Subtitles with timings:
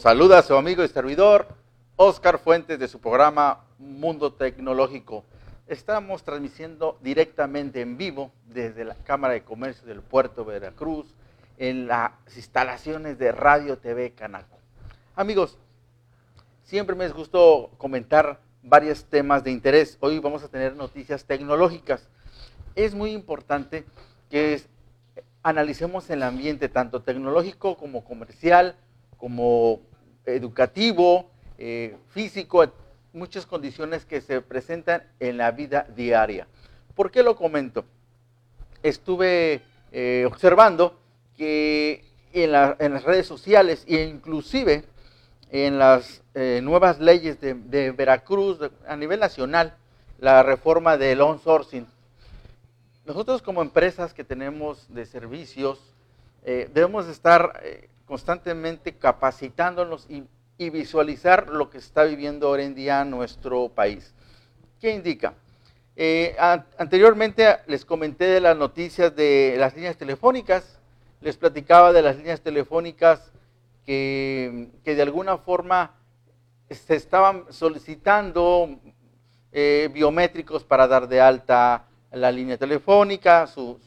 [0.00, 1.46] Los saluda su amigo y servidor
[1.96, 5.26] Oscar Fuentes de su programa Mundo Tecnológico.
[5.66, 11.14] Estamos transmitiendo directamente en vivo desde la Cámara de Comercio del Puerto Veracruz
[11.58, 14.56] en las instalaciones de Radio TV Canaco.
[15.16, 15.58] Amigos,
[16.64, 19.98] siempre me es gusto comentar varios temas de interés.
[20.00, 22.08] Hoy vamos a tener noticias tecnológicas.
[22.74, 23.84] Es muy importante
[24.30, 24.62] que
[25.42, 28.76] analicemos el ambiente tanto tecnológico como comercial,
[29.18, 29.89] como
[30.26, 32.64] educativo, eh, físico,
[33.12, 36.46] muchas condiciones que se presentan en la vida diaria.
[36.94, 37.84] ¿Por qué lo comento?
[38.82, 39.62] Estuve
[39.92, 40.98] eh, observando
[41.36, 44.84] que en, las redes sociales e inclusive
[45.50, 49.74] en las eh, nuevas leyes de, Veracruz a nivel nacional,
[50.18, 51.86] la reforma del on-sourcing,
[53.04, 55.80] nosotros como empresas que tenemos de servicios,
[56.42, 57.60] debemos estar
[58.10, 60.24] constantemente capacitándonos y,
[60.70, 64.12] visualizar lo que está viviendo hoy en día nuestro país.
[64.78, 65.32] ¿Qué indica?
[65.96, 66.36] Eh,
[66.76, 70.80] anteriormente les comenté de las noticias de las líneas telefónicas,
[71.20, 73.32] les platicaba de las líneas telefónicas
[73.86, 75.94] que, que de alguna forma
[76.68, 78.80] se estaban solicitando
[79.52, 83.78] biométricos para dar de alta la línea telefónica, sus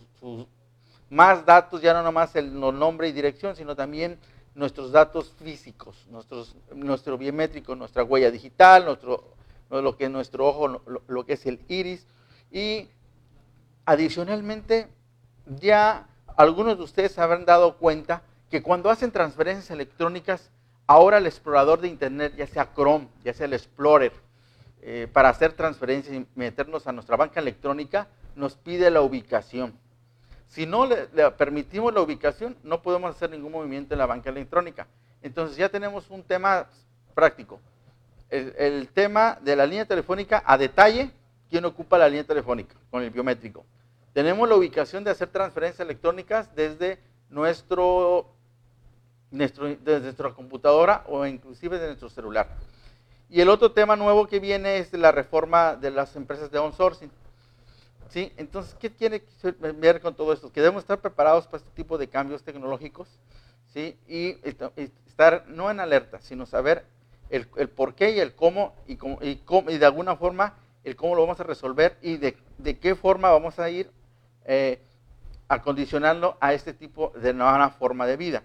[1.13, 4.17] más datos, ya no nomás el nombre y dirección, sino también
[4.55, 9.35] nuestros datos físicos, nuestros, nuestro biométrico, nuestra huella digital, nuestro,
[9.69, 12.05] lo que es nuestro ojo, lo, que es el iris.
[12.51, 12.89] Y
[13.85, 14.87] adicionalmente,
[15.45, 20.49] ya algunos de ustedes habrán dado cuenta que cuando hacen transferencias electrónicas,
[20.87, 24.13] ahora el explorador de Internet, ya sea Chrome, ya sea el Explorer,
[24.81, 29.82] eh, para hacer transferencias y meternos a nuestra banca electrónica, nos pide la ubicación.
[30.53, 34.85] Si no le, permitimos la ubicación, no podemos hacer ningún movimiento en la banca electrónica.
[35.23, 36.67] Entonces ya tenemos un tema
[37.15, 37.59] práctico.
[38.29, 41.09] El, tema de la línea telefónica a detalle,
[41.49, 43.65] quién ocupa la línea telefónica con el biométrico.
[44.13, 46.99] Tenemos la ubicación de hacer transferencias electrónicas desde
[47.31, 48.27] nuestro,
[49.31, 52.47] nuestro, desde nuestra computadora o inclusive de nuestro celular.
[53.27, 57.09] Y el otro tema nuevo que viene es la reforma de las empresas de outsourcing.
[58.13, 58.31] ¿Sí?
[58.37, 60.51] Entonces, ¿qué tiene que ver con todo esto?
[60.51, 63.07] Que debemos estar preparados para este tipo de cambios tecnológicos
[63.73, 63.97] ¿sí?
[64.07, 64.37] y
[65.07, 66.85] estar no en alerta, sino saber
[67.31, 70.53] el, por qué y el cómo y, cómo, y, de alguna forma
[70.83, 72.35] el cómo lo vamos a resolver y de,
[72.79, 73.89] qué forma vamos a ir
[74.45, 74.79] eh,
[75.47, 78.43] acondicionando a este tipo de nueva forma de vida.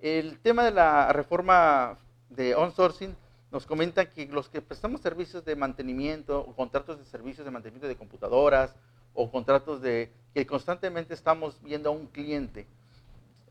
[0.00, 1.98] El tema de la reforma
[2.30, 3.14] de outsourcing
[3.50, 7.88] nos comentan que los que prestamos servicios de mantenimiento o contratos de servicios de mantenimiento
[7.88, 8.74] de computadoras
[9.14, 12.66] o contratos de que constantemente estamos viendo a un cliente,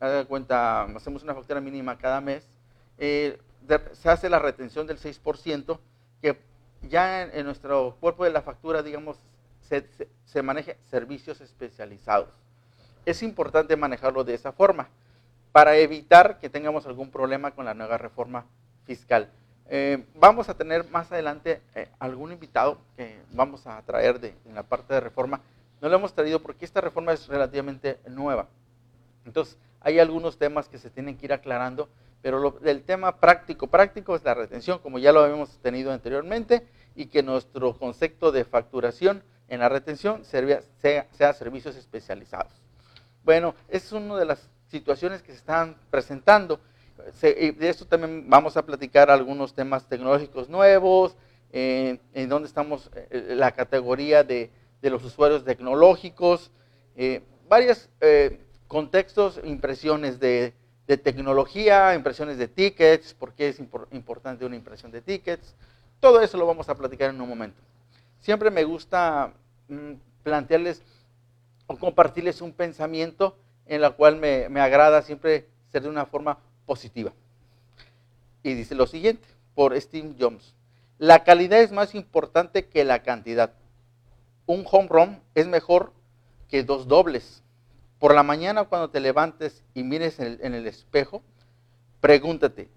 [0.00, 2.48] a cuenta, hacemos una factura mínima cada mes,
[2.96, 3.38] eh,
[3.92, 5.78] se hace la retención del 6%,
[6.22, 6.40] que
[6.88, 9.18] ya en, nuestro cuerpo de la factura, digamos,
[9.60, 9.86] se,
[10.24, 12.30] se, maneja servicios especializados.
[13.04, 14.88] Es importante manejarlo de esa forma
[15.52, 18.46] para evitar que tengamos algún problema con la nueva reforma
[18.86, 19.30] fiscal.
[19.72, 24.56] Eh, vamos a tener más adelante eh, algún invitado que vamos a traer de, en
[24.56, 25.40] la parte de reforma.
[25.80, 28.48] No lo hemos traído porque esta reforma es relativamente nueva.
[29.24, 31.88] Entonces, hay algunos temas que se tienen que ir aclarando,
[32.20, 36.66] pero el tema práctico, práctico es la retención, como ya lo habíamos tenido anteriormente,
[36.96, 40.64] y que nuestro concepto de facturación en la retención sea,
[41.12, 42.52] sea servicios especializados.
[43.22, 46.58] Bueno, es una de las situaciones que se están presentando
[47.22, 51.16] de esto también vamos a platicar algunos temas tecnológicos nuevos,
[51.52, 54.50] en donde estamos, eh, la categoría de,
[54.82, 56.50] los usuarios tecnológicos,
[56.96, 60.54] eh, varios eh, contextos, impresiones de,
[61.04, 63.60] tecnología, impresiones de tickets, por qué es
[63.92, 65.54] importante una impresión de tickets,
[66.00, 67.62] todo eso lo vamos a platicar en un momento.
[68.18, 69.32] Siempre me gusta
[69.68, 69.92] mm,
[70.24, 70.82] plantearles
[71.68, 73.36] o compartirles un pensamiento
[73.66, 76.38] en la cual me, me agrada siempre ser de una forma
[76.70, 77.12] positiva.
[78.44, 79.26] Y dice lo siguiente,
[79.56, 80.54] por Steve Jobs.
[80.98, 83.54] La calidad es más importante que la cantidad.
[84.46, 85.92] Un home run es mejor
[86.48, 87.42] que dos dobles.
[87.98, 91.24] Por la mañana cuando te levantes y mires en el, en el espejo,
[92.00, 92.68] pregúntate,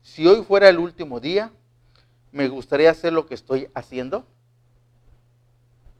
[0.00, 1.52] si hoy fuera el último día,
[2.30, 4.26] ¿me gustaría hacer lo que estoy haciendo?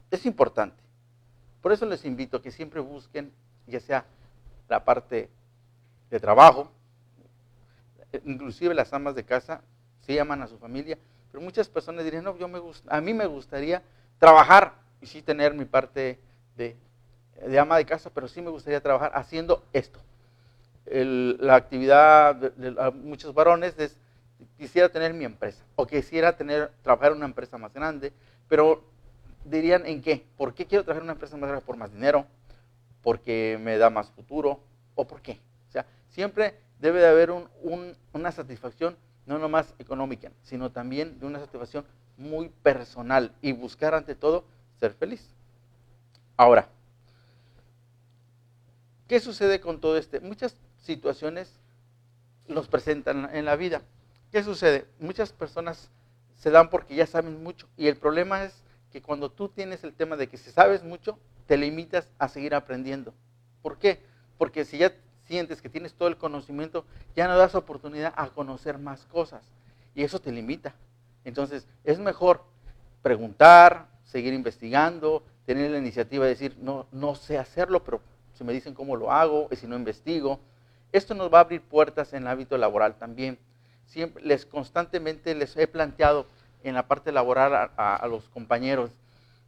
[0.09, 0.81] Es importante.
[1.61, 3.31] Por eso les invito a que siempre busquen,
[3.67, 4.07] ya sea
[4.67, 5.29] la parte
[6.09, 6.71] de trabajo,
[8.25, 9.61] inclusive las amas de casa
[10.01, 10.97] se aman a su familia,
[11.31, 13.81] pero muchas personas dirían, no, yo me a mí me gustaría
[14.19, 16.19] trabajar y sí tener mi parte
[16.55, 16.77] de,
[17.45, 19.99] de ama de casa, pero sí me gustaría trabajar haciendo esto.
[20.85, 23.97] la actividad de, muchos varones es,
[24.57, 28.13] quisiera tener mi empresa o quisiera tener, trabajar en una empresa más grande,
[28.47, 28.83] pero
[29.45, 31.65] dirían en qué, ¿por qué quiero trabajar en una empresa más grande?
[31.65, 32.25] Por más dinero,
[33.01, 34.59] porque me da más futuro
[34.95, 35.39] o por qué.
[35.69, 37.31] O sea, siempre debe de haber
[38.11, 41.85] una satisfacción no nomás económica, sino también de una satisfacción
[42.17, 44.43] muy personal y buscar ante todo
[44.81, 45.33] ser feliz.
[46.35, 46.67] Ahora,
[49.07, 50.19] ¿qué sucede con todo este?
[50.19, 51.57] Muchas situaciones
[52.49, 53.81] nos presentan en la vida.
[54.33, 54.85] ¿Qué sucede?
[54.99, 55.89] Muchas personas
[56.35, 59.93] se dan porque ya saben mucho y el problema es que cuando tú tienes el
[59.93, 63.13] tema de que si sabes mucho, te limitas a seguir aprendiendo.
[63.61, 64.01] ¿Por qué?
[64.37, 64.93] Porque si ya
[65.27, 66.85] sientes que tienes todo el conocimiento,
[67.15, 69.43] ya no das oportunidad a conocer más cosas.
[69.95, 70.73] Y eso te limita.
[71.23, 72.43] Entonces, es mejor
[73.01, 78.01] preguntar, seguir investigando, tener la iniciativa de decir, no, no sé hacerlo, pero
[78.33, 80.39] si me dicen cómo lo hago, y si no investigo.
[80.91, 83.37] Esto nos va a abrir puertas en el hábito laboral también.
[83.85, 86.25] Siempre les constantemente les he planteado
[86.63, 88.91] en la parte laboral a, a los compañeros,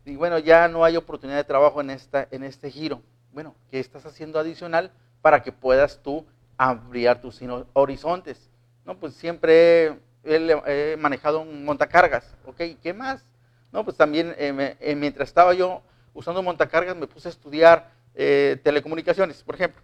[0.06, 3.02] y bueno, ya no hay oportunidad de trabajo en, esta, en este giro.
[3.34, 4.92] Bueno, ¿qué estás haciendo adicional
[5.26, 6.24] para que puedas tú
[6.56, 7.42] ampliar tus
[7.74, 8.48] horizontes?
[8.86, 12.62] No, pues siempre he, manejado un montacargas, ¿ok?
[12.80, 13.26] ¿Qué más?
[13.72, 15.82] No, pues también eh, eh, mientras estaba yo
[16.14, 19.82] usando montacargas me puse a estudiar eh, telecomunicaciones, por ejemplo.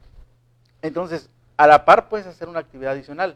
[0.83, 1.27] Entonces,
[1.57, 3.35] a la par puedes hacer una actividad adicional.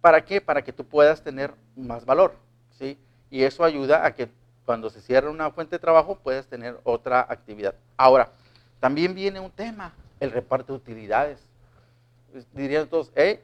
[0.00, 0.40] ¿Para qué?
[0.40, 2.34] Para que tú puedas tener más valor,
[2.72, 2.98] ¿sí?
[3.30, 4.28] Y eso ayuda a que
[4.64, 7.76] cuando se cierra una fuente de trabajo puedes tener otra actividad.
[7.96, 8.32] Ahora,
[8.80, 9.92] también viene un tema,
[10.24, 11.46] el reparto de utilidades.
[12.52, 13.42] Dirían todos, ¿eh?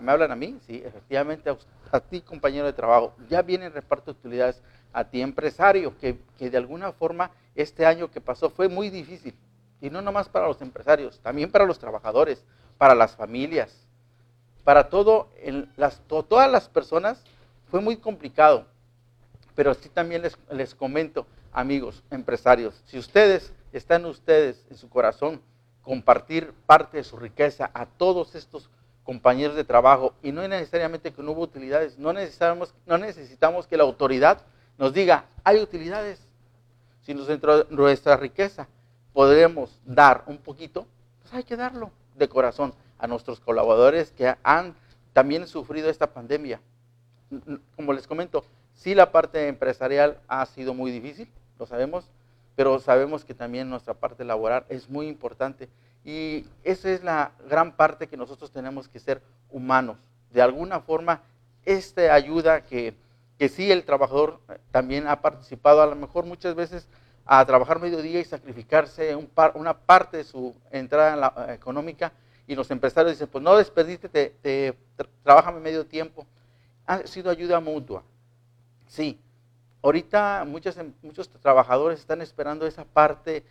[0.00, 0.58] ¿Me hablan a mí?
[0.66, 1.56] Sí, efectivamente,
[1.92, 3.14] a, ti compañero de trabajo.
[3.28, 4.62] Ya viene el reparto de utilidades
[4.92, 9.34] a ti empresario, que, que de alguna forma este año que pasó fue muy difícil.
[9.80, 12.44] Y no nomás para los empresarios, también para los trabajadores,
[12.78, 13.86] para las familias,
[14.64, 15.28] para todo,
[15.76, 17.22] las, todas las personas
[17.70, 18.66] fue muy complicado.
[19.54, 25.40] Pero sí también les, les comento, amigos, empresarios, si ustedes, están ustedes en su corazón,
[25.86, 28.68] compartir parte de su riqueza a todos estos
[29.04, 33.78] compañeros de trabajo y no necesariamente que no hubo utilidades, no necesitamos, no necesitamos que
[33.78, 34.42] la autoridad
[34.76, 36.20] nos diga, hay utilidades,
[37.02, 38.68] sino dentro de nuestra riqueza
[39.14, 40.86] podremos dar un poquito,
[41.22, 44.74] pues hay que darlo de corazón a nuestros colaboradores que han
[45.14, 46.60] también sufrido esta pandemia.
[47.76, 48.44] Como les comento,
[48.76, 51.28] Sí, la parte empresarial ha sido muy difícil,
[51.58, 52.04] lo sabemos,
[52.56, 55.68] pero sabemos que también nuestra parte laboral es muy importante.
[56.04, 59.98] Y esa es la gran parte que nosotros tenemos que ser humanos.
[60.32, 61.20] De alguna forma,
[61.64, 62.94] esta ayuda que,
[63.38, 66.88] que sí el trabajador también ha participado, a lo mejor muchas veces
[67.26, 72.12] a trabajar mediodía y sacrificarse un una parte de su entrada la, económica,
[72.46, 74.74] y los empresarios dicen, pues no desperdiste, te, te,
[75.60, 76.24] medio tiempo.
[76.86, 78.04] Ha sido ayuda mutua.
[78.86, 79.18] Sí,
[79.82, 83.44] ahorita muchas, em, muchos trabajadores están esperando esa parte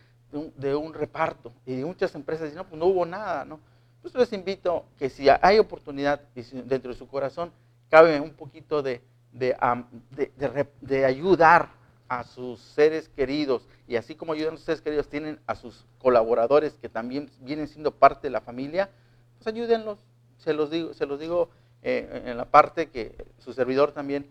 [0.56, 3.60] de un, reparto y muchas empresas dicen, no, pues no hubo nada, ¿no?
[4.02, 7.52] Pues les invito que si hay oportunidad dentro de su corazón,
[7.88, 9.02] cabe un poquito de,
[9.32, 11.70] de, ayudar
[12.08, 15.86] a sus seres queridos y así como ayudan a sus seres queridos, tienen a sus
[15.98, 18.90] colaboradores que también vienen siendo parte de la familia,
[19.38, 19.98] pues ayúdenlos.
[20.38, 21.48] Se los digo, se los digo
[21.82, 24.26] eh, en la parte que su servidor también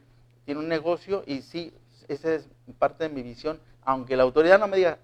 [0.46, 1.74] tiene un negocio y sí,
[2.08, 2.48] esa es
[2.78, 5.00] parte de mi visión, aunque la autoridad no me diga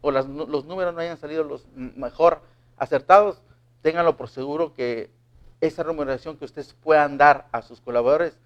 [0.00, 0.28] o los
[0.64, 2.40] números no hayan salido los mejor
[2.76, 3.42] acertados,
[3.82, 5.10] ténganlo por seguro que
[5.60, 8.38] esa remuneración que ustedes puedan dar a sus colaboradores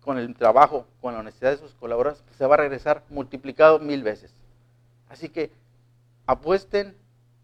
[0.00, 4.02] con el trabajo, con la honestidad de sus colaboradores, se va a regresar multiplicado mil
[4.02, 4.32] veces.
[5.08, 5.50] Así que
[6.26, 6.96] apuesten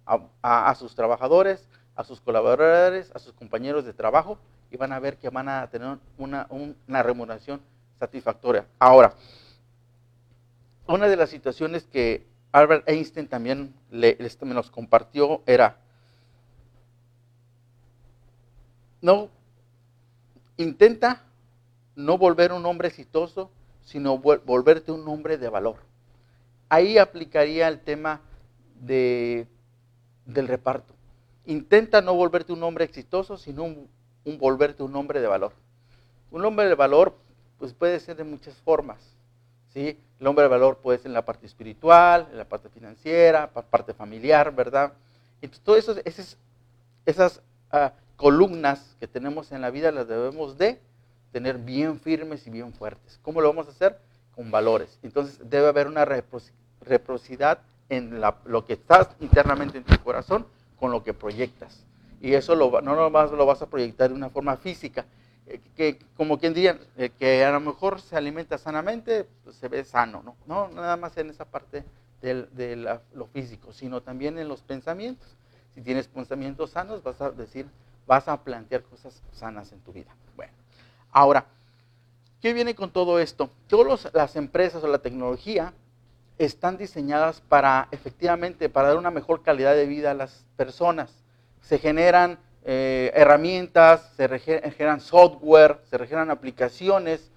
[0.05, 4.39] a, sus trabajadores, a sus colaboradores, a sus compañeros de trabajo
[4.71, 7.61] y van a ver que van a tener una, una remuneración
[7.99, 8.67] satisfactoria.
[8.79, 9.15] Ahora,
[10.87, 15.79] una de las situaciones que Albert Einstein también le, me nos compartió era,
[19.01, 19.29] no,
[20.57, 21.23] intenta
[21.97, 23.51] no volver un hombre exitoso,
[23.85, 25.77] sino volverte un hombre de valor.
[26.69, 28.21] Ahí aplicaría el tema
[28.81, 29.47] de,
[30.27, 30.95] del reparto.
[31.47, 33.89] Intenta no volverte un hombre exitoso, sino un
[34.39, 35.53] volverte un hombre de valor.
[36.31, 37.15] Un hombre de valor
[37.59, 38.99] pues puede ser de muchas formas.
[39.73, 39.99] ¿Sí?
[40.21, 43.95] El hombre de valor puede ser en la parte espiritual, en la parte financiera, parte
[43.95, 44.93] familiar, ¿verdad?
[45.41, 46.39] Entonces, todas
[47.05, 50.81] esas, ah, columnas que tenemos en la vida las debemos de
[51.33, 53.19] tener bien firmes y bien fuertes.
[53.23, 53.99] ¿Cómo lo vamos a hacer?
[54.37, 54.99] Con valores.
[55.03, 60.47] Entonces debe haber una reciprocidad en lo que estás internamente en tu corazón
[60.79, 61.85] con lo que proyectas.
[62.21, 65.05] y eso no nomás lo vas a proyectar de una forma física,
[65.77, 66.79] que como quien diría,
[67.19, 70.37] que a lo mejor se alimenta sanamente, pues, se ve sano, ¿no?
[70.47, 71.85] No nada más en esa parte
[72.21, 75.37] de lo físico, sino también en los pensamientos.
[75.75, 77.67] Si tienes pensamientos sanos, vas a decir,
[78.07, 80.15] vas a plantear cosas sanas en tu vida.
[80.37, 80.53] Bueno,
[81.11, 81.47] ahora,
[82.41, 83.51] ¿qué viene con todo esto?
[83.67, 85.73] Todas las empresas o la tecnología
[86.39, 91.13] están diseñadas para, efectivamente, para dar una mejor calidad de vida a las personas.
[91.61, 97.31] Se generan eh, herramientas, se generan software, se generan aplicaciones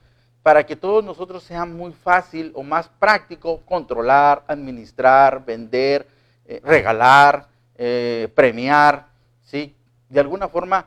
[0.44, 6.08] para que todos nosotros sea muy fácil o más práctico controlar, administrar, vender,
[6.46, 9.08] eh, regalar, eh, premiar,
[9.44, 9.76] ¿sí?
[10.08, 10.86] De alguna forma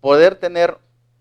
[0.00, 0.76] poder tener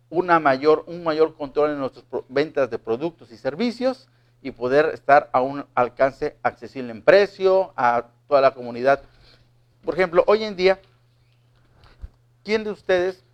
[0.10, 4.10] una mayor, un mayor control en nuestras ventas de productos y servicios
[4.42, 9.02] y poder estar a un alcance accesible en precio a toda la comunidad.
[9.84, 10.80] Por ejemplo, hoy en día,
[12.48, 13.26] ¿quién de ustedes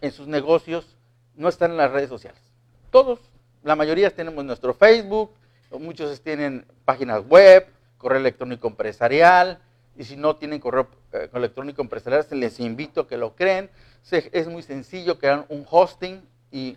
[0.00, 0.96] en sus negocios
[1.36, 2.42] no están en las redes sociales?
[2.90, 3.20] Todos,
[3.62, 5.30] la mayoría tenemos nuestro Facebook,
[5.78, 7.64] muchos tienen páginas web,
[7.96, 9.60] correo electrónico empresarial,
[9.96, 13.70] y si no tienen correo eh, electrónico empresarial, les invito a que lo creen.
[14.10, 16.76] es muy sencillo crear un hosting y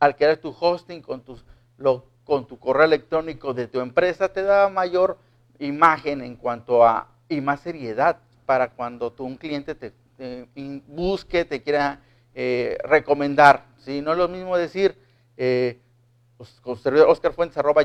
[0.00, 5.18] al crear tu hosting con, tu correo electrónico de tu empresa te da mayor
[5.60, 9.92] imagen en cuanto a y más seriedad para cuando tu, un cliente te,
[10.86, 12.00] busque, te quiera
[12.34, 13.66] eh, recomendar.
[13.78, 14.00] ¿sí?
[14.00, 14.96] No es lo mismo decir
[15.36, 15.80] eh,
[16.62, 17.14] con servidor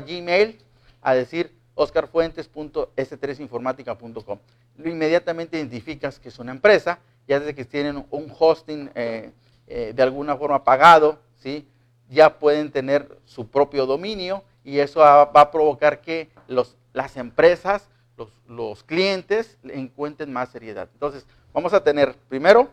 [0.04, 0.58] gmail
[1.02, 4.38] a decir oscarfuentes.s3informática.com.
[4.84, 9.32] Inmediatamente identificas que es una empresa, ya desde que tienen un hosting eh,
[9.66, 11.66] eh, de alguna forma pagado, ¿sí?
[12.08, 17.88] ya pueden tener su propio dominio y eso va, a provocar que los, las empresas,
[18.16, 20.88] los, los clientes encuentren más seriedad.
[20.92, 22.68] Entonces, vamos a tener primero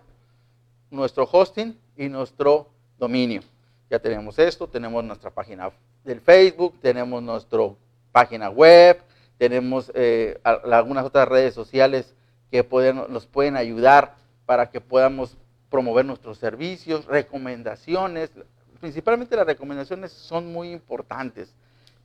[0.89, 3.41] nuestro hosting y nuestro dominio.
[3.89, 5.71] Ya tenemos esto, tenemos nuestra página
[6.03, 7.77] del Facebook, tenemos nuestro
[8.11, 9.01] página web,
[9.37, 12.13] tenemos eh, algunas otras redes sociales
[12.49, 12.65] que
[13.09, 14.15] nos pueden ayudar
[14.45, 15.37] para que podamos
[15.69, 18.31] promover nuestros servicios, recomendaciones.
[18.79, 21.53] Principalmente las recomendaciones son muy importantes.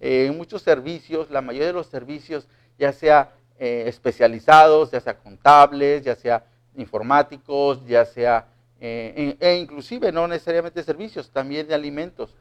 [0.00, 2.49] Eh, muchos servicios, la mayoría de los servicios,
[2.79, 6.45] ya sea eh, especializados, ya sea contables, ya sea
[6.77, 8.49] informáticos, ya sea,
[8.81, 12.35] e inclusive no necesariamente servicios, también de alimentos,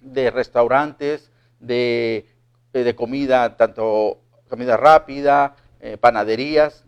[0.00, 2.26] de restaurantes, de
[2.72, 6.84] eh, de comida, tanto comida rápida, eh, panaderías.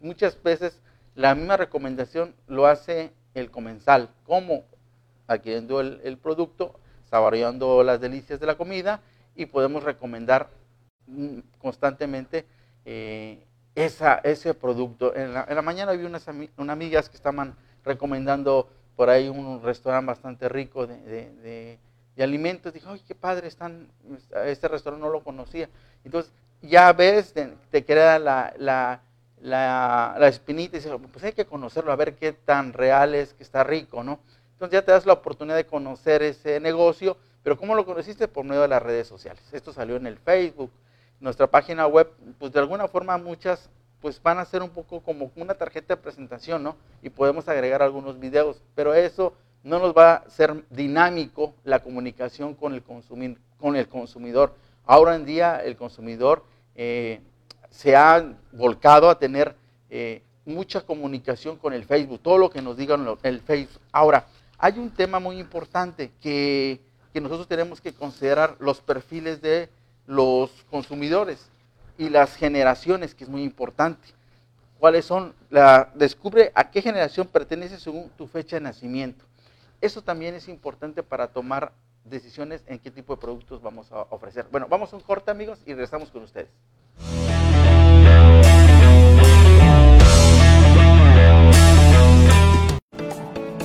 [0.00, 0.80] Muchas veces
[1.14, 4.64] la misma recomendación lo hace el comensal, como
[5.26, 9.02] adquiriendo el, producto, saboreando las delicias de la comida
[9.34, 10.48] y podemos recomendar
[11.06, 12.46] mm, constantemente
[12.86, 13.46] eh,
[13.84, 15.14] esa, ese producto.
[15.14, 17.54] En la, mañana vi unas, amigas que estaban
[17.84, 21.78] recomendando por ahí un restaurante bastante rico de
[22.18, 22.72] alimentos.
[22.72, 23.88] Dije, ay, qué padre, están,
[24.46, 25.68] este restaurante no lo conocía.
[26.04, 26.32] Entonces,
[26.62, 27.34] ya ves,
[27.70, 29.00] te, queda la, la,
[29.40, 33.42] la, espinita y dices, pues hay que conocerlo, a ver qué tan real es, que
[33.42, 34.18] está rico, ¿no?
[34.54, 38.26] Entonces ya te das la oportunidad de conocer ese negocio, pero ¿cómo lo conociste?
[38.26, 39.42] Por medio de las redes sociales.
[39.52, 40.72] Esto salió en el Facebook,
[41.20, 43.70] nuestra página web, pues de alguna forma muchas
[44.00, 46.76] pues van a ser un poco como una tarjeta de presentación, ¿no?
[47.02, 49.34] Y podemos agregar algunos videos, pero eso
[49.64, 52.82] no nos va a ser dinámico la comunicación con el,
[53.58, 54.54] con el consumidor.
[54.86, 56.44] Ahora en día el consumidor
[56.74, 57.20] eh,
[57.70, 59.56] se ha volcado a tener
[59.90, 63.82] eh, mucha comunicación con el Facebook, todo lo que nos digan el Facebook.
[63.92, 64.26] Ahora,
[64.58, 66.80] hay un tema muy importante que,
[67.12, 69.68] que nosotros tenemos que considerar los perfiles de
[70.08, 71.50] los consumidores
[71.98, 74.08] y las generaciones, que es muy importante.
[74.78, 75.34] ¿Cuáles son?
[75.50, 79.24] La, descubre a qué generación pertenece según tu fecha de nacimiento.
[79.80, 81.72] Eso también es importante para tomar
[82.04, 84.46] decisiones en qué tipo de productos vamos a ofrecer.
[84.50, 86.48] Bueno, vamos a un corte amigos y regresamos con ustedes.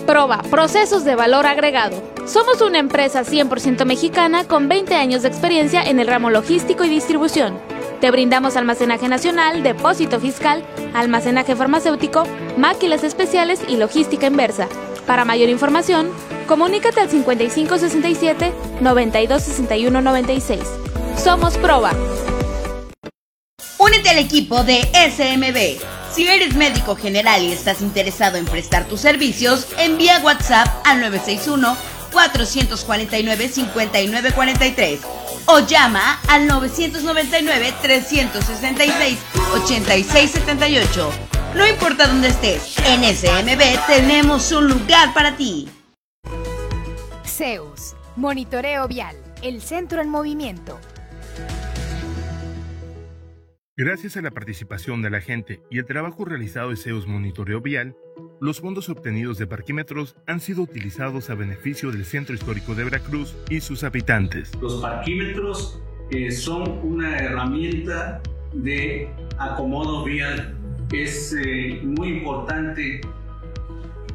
[0.05, 2.12] Proba, procesos de valor agregado.
[2.25, 6.89] Somos una empresa 100% mexicana con 20 años de experiencia en el ramo logístico y
[6.89, 7.60] distribución.
[8.00, 10.63] Te brindamos almacenaje nacional, depósito fiscal,
[10.94, 12.24] almacenaje farmacéutico,
[12.58, 14.70] máquinas especiales y logística inversa.
[15.06, 16.10] Para mayor información,
[16.48, 20.62] comunícate al 5567 926196.
[21.18, 21.92] Somos Proba.
[23.80, 25.84] Únete al equipo de SMB.
[26.13, 31.75] Si eres médico general y estás interesado en prestar tus servicios, envía WhatsApp al 961
[32.13, 35.00] 449 5943
[35.48, 39.17] o llama al 999 366
[39.53, 41.12] 8678
[41.55, 45.67] No importa dónde estés, en SMB tenemos un lugar para ti.
[47.25, 50.79] Zeus, Monitoreo Vial, el centro en movimiento.
[53.75, 57.96] Gracias a la participación de la gente y el trabajo realizado de Zeus Monitoreo Vial,
[58.39, 63.36] los fondos obtenidos de parquímetros han sido utilizados a beneficio del Centro Histórico de Veracruz
[63.50, 64.51] y sus habitantes.
[64.62, 68.22] Los parquímetros eh, son una herramienta
[68.53, 70.56] de acomodo vial.
[70.92, 73.01] Es eh, muy importante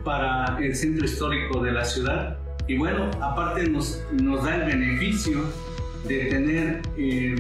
[0.05, 2.39] para el centro histórico de la ciudad
[2.69, 5.43] y bueno, aparte nos, nos da el beneficio
[6.07, 7.35] de tener eh,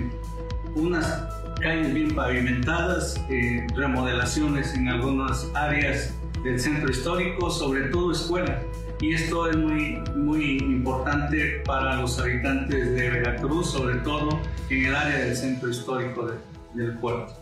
[0.74, 8.62] unas calles bien pavimentadas, eh, remodelaciones en algunas áreas del centro histórico, sobre todo escuelas.
[9.00, 14.94] Y esto es muy, muy importante para los habitantes de Veracruz, sobre todo en el
[14.94, 16.30] área del centro histórico
[16.74, 17.32] del puerto.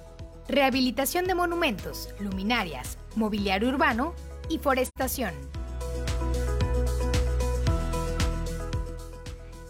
[0.48, 4.14] Rehabilitación de monumentos, luminarias, mobiliario urbano
[4.48, 5.32] y forestación.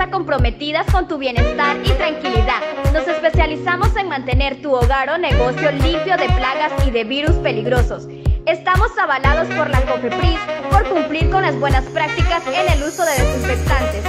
[0.00, 2.60] Empresa comprometida con tu bienestar y tranquilidad.
[2.92, 8.08] Nos especializamos en mantener tu hogar o negocio limpio de plagas y de virus peligrosos.
[8.46, 10.38] Estamos avalados por la COFEPRIS
[10.70, 14.04] por cumplir con las buenas prácticas en el uso de desinfectantes.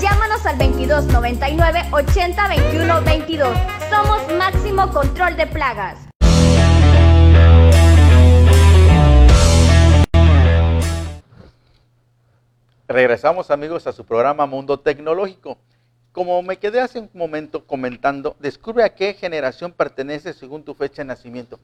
[0.00, 3.56] Llámanos al 2299 80 21 22.
[3.88, 6.15] Somos Máximo Control de Plagas.
[12.88, 15.58] Regresamos amigos a su programa Mundo Tecnológico.
[16.12, 21.02] Como me quedé hace un momento comentando, descubre a qué generación pertenece según tu fecha
[21.02, 21.58] de nacimiento.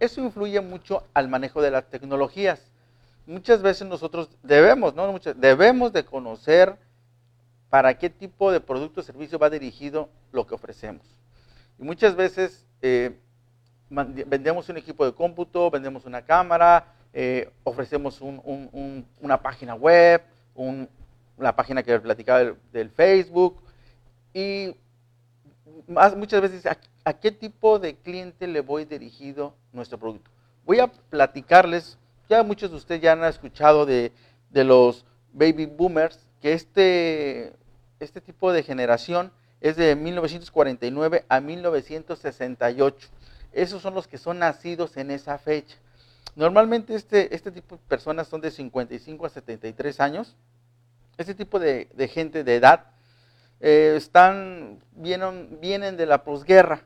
[0.00, 2.60] Eso influye mucho al manejo de las tecnologías.
[3.26, 5.16] Muchas veces nosotros debemos, ¿no?
[5.36, 6.74] debemos de conocer
[7.70, 11.06] para qué tipo de producto o servicio va dirigido lo que ofrecemos.
[11.78, 13.16] Y muchas veces eh,
[13.88, 20.22] vendemos un equipo de cómputo, vendemos una cámara, eh, ofrecemos una página web,
[20.56, 23.60] una página que platicaba del, Facebook
[24.32, 24.74] y
[26.16, 30.30] muchas veces ¿a, qué tipo de cliente le voy dirigido nuestro producto.
[30.64, 34.12] Voy a platicarles, ya muchos de ustedes ya han escuchado de,
[34.52, 37.52] los baby boomers, que este,
[38.00, 43.08] este tipo de generación es de 1949 a 1968.
[43.52, 45.76] Esos son los que son nacidos en esa fecha.
[46.34, 50.36] Normalmente este, este tipo de personas son de 55 a 73 años.
[51.16, 52.86] Este tipo de, gente de edad
[53.60, 56.82] eh, están, vienen, vienen de la posguerra.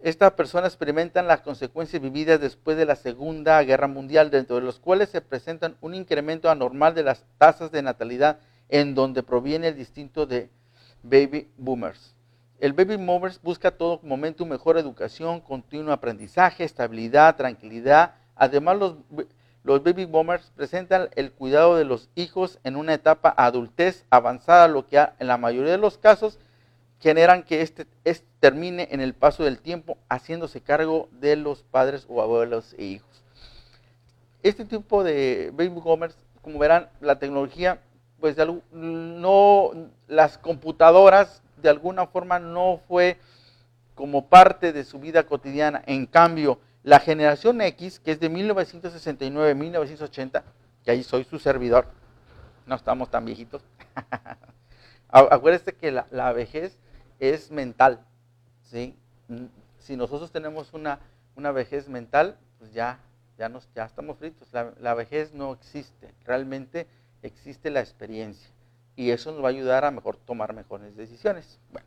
[0.00, 4.78] Estas personas experimentan las consecuencias vividas después de la Segunda Guerra Mundial, dentro de los
[4.78, 9.76] cuales se presentan un incremento anormal de las tasas de natalidad, en donde proviene el
[9.76, 10.50] distinto de
[11.02, 12.14] baby boomers.
[12.58, 20.04] El baby boomers busca todo momento mejor educación, continuo aprendizaje, estabilidad, tranquilidad, Además, los, baby
[20.04, 25.26] boomers presentan el cuidado de los hijos en una etapa adultez avanzada, lo que en
[25.26, 26.38] la mayoría de los casos
[27.00, 32.06] generan que este, este, termine en el paso del tiempo haciéndose cargo de los padres
[32.08, 33.22] o abuelos e hijos.
[34.42, 37.80] Este tipo de baby boomers, como verán, la tecnología,
[38.20, 38.36] pues
[38.72, 39.70] no,
[40.08, 43.18] las computadoras de alguna forma no fue
[43.94, 45.82] como parte de su vida cotidiana.
[45.86, 50.44] En cambio, la generación X, que es de 1969-1980,
[50.84, 51.86] que ahí soy su servidor,
[52.66, 53.62] no estamos tan viejitos.
[55.08, 56.78] Acuérdense que la, vejez
[57.18, 58.04] es mental.
[58.62, 58.96] ¿sí?
[59.78, 61.00] Si nosotros tenemos una,
[61.36, 62.98] una vejez mental, pues ya,
[63.38, 64.52] ya, nos, ya estamos fritos.
[64.52, 66.86] La, la vejez no existe, realmente
[67.22, 68.50] existe la experiencia.
[68.94, 71.58] Y eso nos va a ayudar a mejor tomar mejores decisiones.
[71.72, 71.86] Bueno,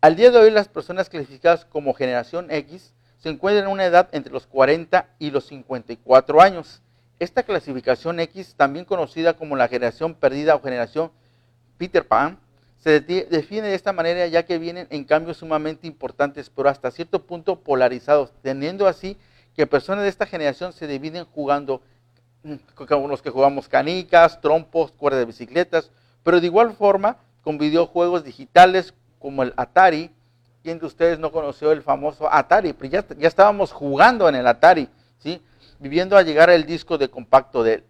[0.00, 4.08] al día de hoy las personas clasificadas como generación X se encuentra en una edad
[4.12, 6.82] entre los 40 y los 54 años.
[7.18, 11.12] Esta clasificación X, también conocida como la generación perdida o generación
[11.76, 12.38] Peter Pan,
[12.78, 17.26] se define de esta manera ya que vienen en cambios sumamente importantes, pero hasta cierto
[17.26, 19.18] punto polarizados, teniendo así
[19.54, 21.82] que personas de esta generación se dividen jugando,
[22.42, 22.54] mm,
[22.88, 25.90] como los que jugamos canicas, trompos, cuerdas de bicicletas,
[26.22, 30.10] pero de igual forma con videojuegos digitales como el Atari,
[30.62, 32.74] ¿Quién de ustedes no conoció el famoso Atari?
[32.90, 35.40] Ya, estábamos jugando en el Atari, ¿sí?
[35.78, 37.82] Viviendo a llegar el disco de compacto de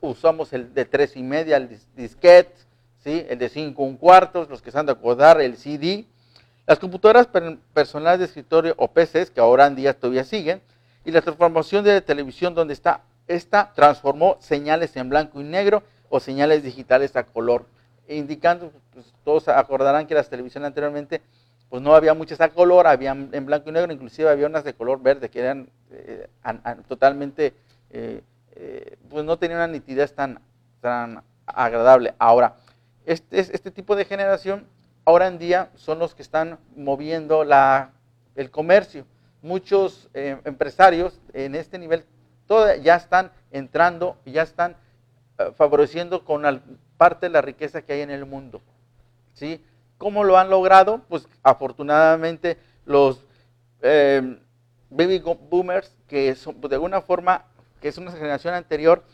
[0.00, 2.54] usamos el de tres y media, el disquete,
[3.02, 3.26] ¿sí?
[3.28, 6.06] el de cinco un cuarto, los que se han de acordar, el CD.
[6.66, 7.28] Las computadoras
[7.72, 10.60] personales de escritorio o PCs, que ahora en día todavía siguen,
[11.04, 15.82] y la transformación de la televisión donde está, esta transformó señales en blanco y negro
[16.08, 17.66] o señales digitales a color,
[18.08, 21.22] indicando, pues, todos acordarán que las televisiones anteriormente
[21.68, 24.74] pues no había muchas a color, había en blanco y negro, inclusive había unas de
[24.74, 26.28] color verde que eran eh,
[26.88, 27.54] totalmente,
[27.90, 28.22] eh,
[28.54, 30.40] eh, pues no tenían una nitidez tan,
[30.80, 32.14] tan agradable.
[32.18, 32.56] Ahora,
[33.04, 34.66] este, este tipo de generación,
[35.04, 37.90] ahora en día, son los que están moviendo la,
[38.36, 39.04] el comercio.
[39.42, 42.04] Muchos empresarios en este nivel
[42.82, 44.76] ya están entrando, ya están
[45.54, 46.62] favoreciendo con
[46.96, 48.60] parte de la riqueza que hay en el mundo.
[49.34, 49.60] ¿sí?
[49.98, 51.00] ¿Cómo lo han logrado?
[51.08, 53.24] Pues afortunadamente los
[53.82, 54.38] eh,
[54.90, 57.44] baby boomers, que son pues, de alguna forma,
[57.80, 59.04] que es una generación anterior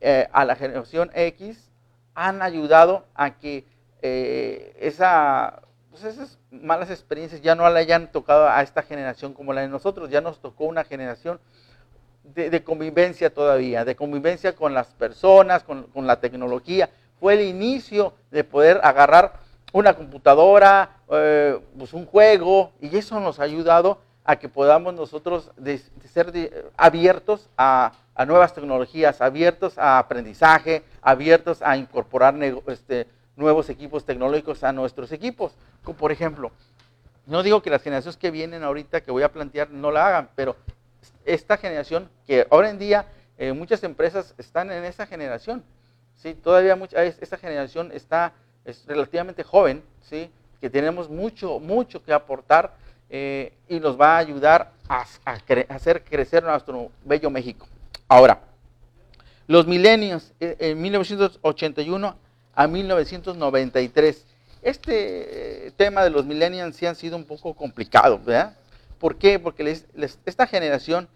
[0.00, 1.70] eh, a la generación X,
[2.14, 3.64] han ayudado a que
[4.02, 9.52] eh, esa, pues, esas malas experiencias ya no le hayan tocado a esta generación como
[9.52, 11.40] la de nosotros, ya nos tocó una generación
[12.22, 16.90] de, convivencia todavía, de convivencia con las personas, con, con la tecnología.
[17.20, 19.43] Fue el inicio de poder agarrar
[19.74, 25.50] una computadora, eh, pues un juego, y eso nos ha ayudado a que podamos nosotros
[26.12, 27.92] ser abiertos a,
[28.24, 32.36] nuevas tecnologías, abiertos a aprendizaje, abiertos a incorporar
[32.68, 35.56] este, nuevos equipos tecnológicos a nuestros equipos.
[35.98, 36.52] Por ejemplo,
[37.26, 40.30] no digo que las generaciones que vienen ahorita que voy a plantear no la hagan,
[40.36, 40.54] pero
[41.24, 43.06] esta generación, que ahora en día
[43.38, 45.64] eh, muchas empresas están en esa generación,
[46.14, 46.34] ¿sí?
[46.34, 48.34] todavía mucha, esta generación está
[48.64, 50.30] es relativamente joven, ¿sí?
[50.60, 52.74] que tenemos mucho, mucho que aportar
[53.10, 55.04] eh, y nos va a ayudar a,
[55.68, 57.66] hacer crecer nuestro bello México.
[58.08, 58.40] Ahora,
[59.46, 62.16] los milenios, eh, en 1981
[62.54, 64.26] a 1993.
[64.62, 68.56] Este eh, tema de los millennials sí han sido un poco complicado, ¿verdad?
[68.98, 69.38] ¿Por qué?
[69.38, 69.78] Porque
[70.24, 71.08] esta generación,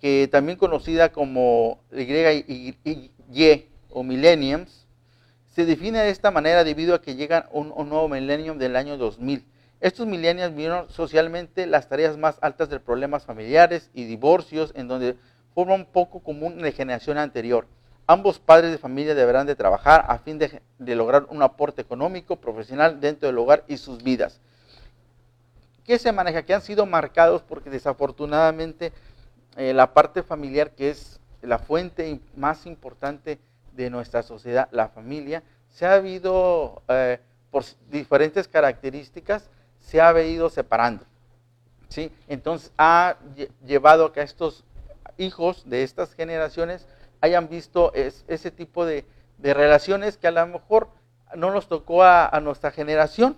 [0.00, 2.74] que también conocida como Y,
[3.90, 4.85] o millennials,
[5.56, 9.42] se define de esta manera debido a que llega un, nuevo millennium del año 2000.
[9.80, 15.16] Estos millennials vieron socialmente las tareas más altas de problemas familiares y divorcios, en donde
[15.54, 17.66] forman poco común de generación anterior.
[18.06, 20.60] Ambos padres de familia deberán de trabajar a fin de,
[20.94, 24.42] lograr un aporte económico, profesional dentro del hogar y sus vidas.
[25.86, 26.42] ¿Qué se maneja?
[26.42, 28.92] Que han sido marcados porque desafortunadamente
[29.56, 33.38] eh, la parte familiar, que es la fuente más importante
[33.76, 40.48] de nuestra sociedad, la familia, se ha habido, eh, por diferentes características, se ha ido
[40.48, 41.04] separando.
[41.88, 42.10] ¿sí?
[42.28, 43.16] Entonces ha
[43.64, 44.64] llevado a que estos
[45.18, 46.86] hijos de estas generaciones
[47.20, 49.04] hayan visto ese tipo de,
[49.38, 50.88] relaciones que a lo mejor
[51.34, 53.36] no nos tocó a, nuestra generación,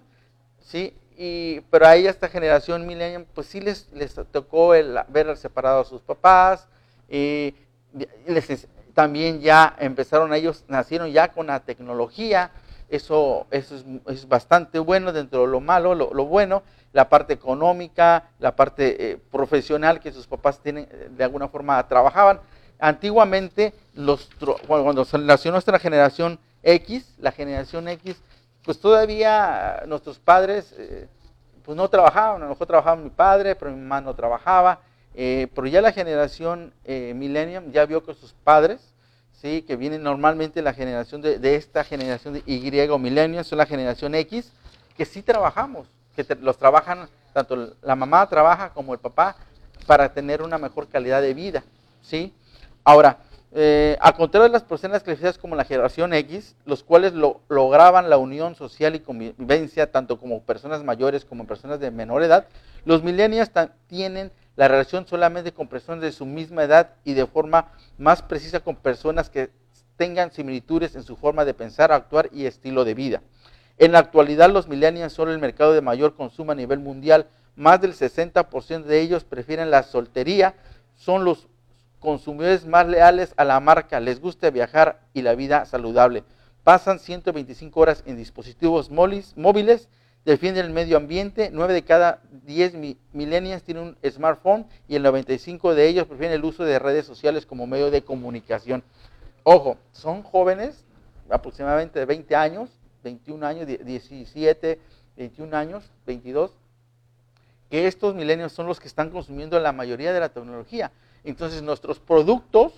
[0.61, 0.96] ¿sí?
[1.16, 5.81] Y, pero a ella, esta generación millennial, pues sí les, les tocó el ver separado
[5.81, 6.68] a sus papás,
[7.09, 7.55] y
[8.27, 12.50] les también ya empezaron ellos, nacieron ya con la tecnología,
[12.88, 13.84] eso, es,
[14.26, 20.00] bastante bueno dentro de lo malo, lo, bueno, la parte económica, la parte eh, profesional
[20.00, 22.40] que sus papás tienen, eh, de alguna forma trabajaban.
[22.80, 24.30] Antiguamente, los,
[24.66, 28.16] cuando nació nuestra generación X, la generación X,
[28.64, 31.06] pues todavía nuestros padres eh,
[31.64, 34.80] pues no trabajaban, a lo mejor trabajaba mi padre, pero mi mamá no trabajaba,
[35.20, 38.94] eh, pero ya la generación eh, millennium ya vio que sus padres,
[39.33, 39.62] ¿sí?
[39.62, 44.14] que vienen normalmente la generación de, esta generación de Y o millennium, son la generación
[44.14, 44.52] X,
[44.96, 49.35] que sí trabajamos, que los trabajan, tanto la mamá trabaja como el papá,
[49.88, 51.64] para tener una mejor calidad de vida.
[52.00, 52.33] ¿sí?
[52.85, 53.18] Ahora,
[53.50, 58.18] eh, al contrario de las personas clasificadas como la generación X, los cuales lograban la
[58.18, 62.46] unión social y convivencia tanto como personas mayores como personas de menor edad,
[62.85, 63.50] los millennials
[63.88, 68.59] tienen la relación solamente con personas de su misma edad y de forma más precisa
[68.59, 69.51] con personas que
[69.97, 73.23] tengan similitudes en su forma de pensar, actuar y estilo de vida.
[73.79, 77.29] En la actualidad los millennials son el mercado de mayor consumo a nivel mundial.
[77.55, 80.57] Más del 60% de ellos prefieren la soltería,
[80.97, 81.47] son los
[82.01, 86.25] consumidores más leales a la marca, les gusta viajar y la vida saludable.
[86.64, 89.88] Pasan 125 horas en dispositivos móviles
[90.25, 95.74] defienden el medio ambiente, 9 de cada 10 millennials tienen un smartphone y el 95
[95.74, 98.82] de ellos prefieren el uso de redes sociales como medio de comunicación.
[99.42, 100.87] Ojo, son jóvenes,
[101.28, 102.70] aproximadamente de 20 años,
[103.04, 104.80] 21 años, 17,
[105.18, 106.52] 21 años, 22,
[107.68, 110.90] que estos milenios son los que están consumiendo la mayoría de la tecnología.
[111.24, 112.72] Entonces nuestros productos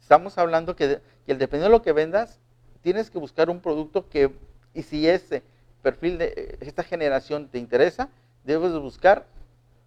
[0.00, 2.40] estamos hablando que, que dependiendo de lo que vendas,
[2.80, 4.30] tienes que buscar un producto que,
[4.72, 5.42] y si ese
[5.82, 8.08] perfil de eh, esta generación te interesa,
[8.44, 9.26] debes buscar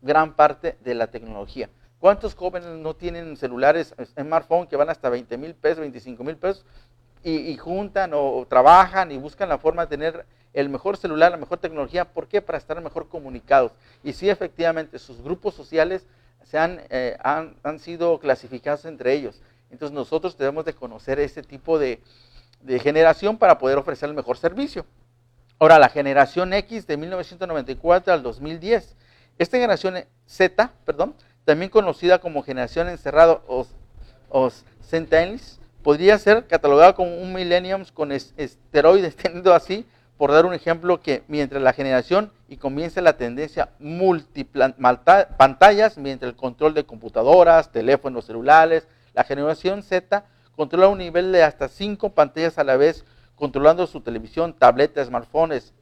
[0.01, 1.69] gran parte de la tecnología.
[1.99, 6.65] ¿Cuántos jóvenes no tienen celulares, smartphone que van hasta 20 mil pesos, 25 mil pesos
[7.23, 11.59] y, juntan o, trabajan y buscan la forma de tener el mejor celular, la mejor
[11.59, 12.03] tecnología?
[12.03, 12.41] ¿Por qué?
[12.41, 13.71] Para estar mejor comunicados.
[14.03, 16.05] Y sí, efectivamente, sus grupos sociales
[16.43, 19.41] se han, eh, han, han sido clasificados entre ellos.
[19.71, 22.01] Entonces nosotros debemos de conocer ese tipo de,
[22.61, 24.85] de generación para poder ofrecer el mejor servicio.
[25.63, 28.97] Ahora, la generación X de 1994 al 2010.
[29.39, 29.95] Esta generación
[30.25, 33.65] Z, perdón, también conocida como generación encerrado o,
[34.27, 34.51] o
[35.81, 39.85] podría ser catalogada como un millennium con esteroides, teniendo así,
[40.17, 43.69] por dar un ejemplo, que mientras la generación y comienza la tendencia
[45.37, 50.25] pantallas, mientras el control de computadoras, teléfonos celulares, la generación Z
[50.57, 55.73] controla un nivel de hasta cinco pantallas a la vez, controlando su televisión, tableta, smartphones,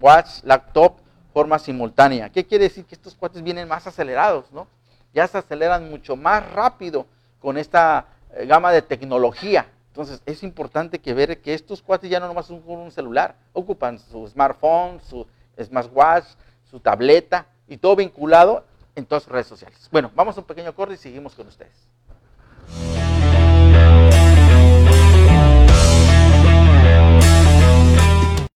[0.00, 0.96] watch, laptop,
[1.32, 2.30] forma simultánea.
[2.30, 2.84] ¿Qué quiere decir?
[2.84, 4.66] Que estos cuates vienen más acelerados, ¿no?
[5.14, 7.06] Ya se aceleran mucho más rápido
[7.40, 9.66] con esta eh, gama de tecnología.
[9.88, 13.98] Entonces es importante que ver que estos cuates ya no nomás son un celular, ocupan
[13.98, 15.26] su smartphone, su
[15.62, 16.24] smartwatch,
[16.70, 19.88] su tableta y todo vinculado en todas sus redes sociales.
[19.90, 21.88] Bueno, vamos a un pequeño corte y seguimos con ustedes.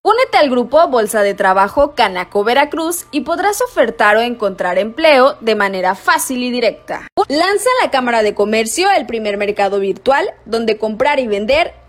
[0.07, 5.57] Únete al grupo Bolsa de Trabajo Canaco Veracruz y podrás ofertar o encontrar empleo de
[5.57, 7.09] manera fácil y directa.
[7.27, 11.75] Lanza la Cámara de Comercio el primer mercado virtual donde comprar y vender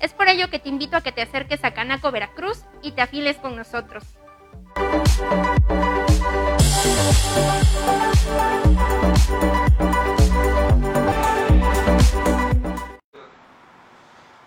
[0.00, 3.02] Es por ello que te invito a que te acerques a Canaco Veracruz y te
[3.02, 4.04] afiles con nosotros.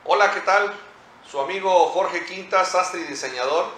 [0.06, 0.72] Hola, ¿qué tal?
[1.30, 3.72] Su amigo Jorge Quintas, sastre y diseñador.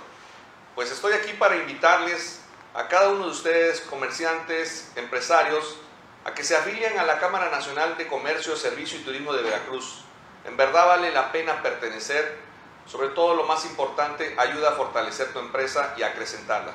[0.76, 2.42] Pues estoy aquí para invitarles
[2.76, 5.78] a cada uno de ustedes, comerciantes, empresarios,
[6.24, 10.03] a que se afilien a la Cámara Nacional de Comercio, Servicio y Turismo de Veracruz.
[10.46, 12.38] En verdad vale la pena pertenecer,
[12.86, 16.74] sobre todo lo más importante, ayuda a fortalecer tu empresa y a acrecentarla.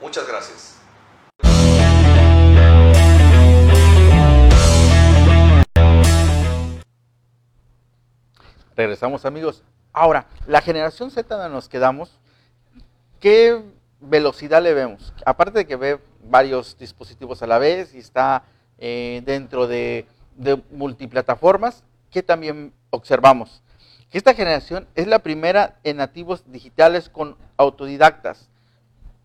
[0.00, 0.78] Muchas gracias.
[8.76, 9.64] Regresamos amigos.
[9.92, 12.20] Ahora, la generación Z nos quedamos,
[13.20, 13.62] ¿qué
[14.00, 15.14] velocidad le vemos?
[15.24, 18.44] Aparte de que ve varios dispositivos a la vez y está
[18.76, 23.62] eh, dentro de, de multiplataformas, ¿qué también observamos?
[24.10, 28.48] Que esta generación es la primera en nativos digitales con autodidactas,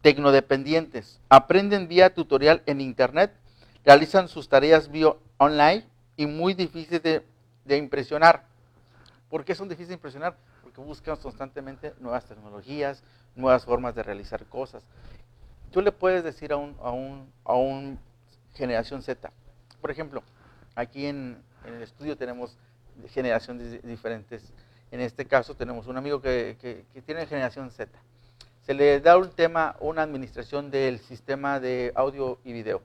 [0.01, 3.33] tecnodependientes, aprenden vía tutorial en internet,
[3.85, 5.85] realizan sus tareas vía online
[6.17, 8.43] y muy difíciles de, impresionar.
[9.29, 10.35] ¿Por qué son difíciles de impresionar?
[10.61, 13.01] Porque buscan constantemente nuevas tecnologías,
[13.35, 14.83] nuevas formas de realizar cosas.
[15.71, 17.97] Tú le puedes decir a un, a un, a un
[18.53, 19.31] generación Z,
[19.81, 20.21] por ejemplo,
[20.75, 22.55] aquí en, en el estudio tenemos
[23.09, 24.53] generaciones diferentes.
[24.91, 27.91] En este caso tenemos un amigo que, que, tiene generación Z.
[28.61, 32.81] Se le da un tema, una administración del sistema de audio y video.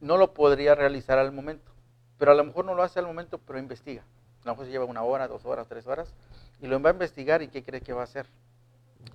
[0.00, 1.72] No lo podría realizar al momento,
[2.18, 4.02] pero a lo mejor no lo hace al momento, pero investiga.
[4.42, 6.14] a lo mejor se lleva una hora, dos horas, tres horas,
[6.60, 8.26] y lo va a investigar y ¿qué cree que va a hacer?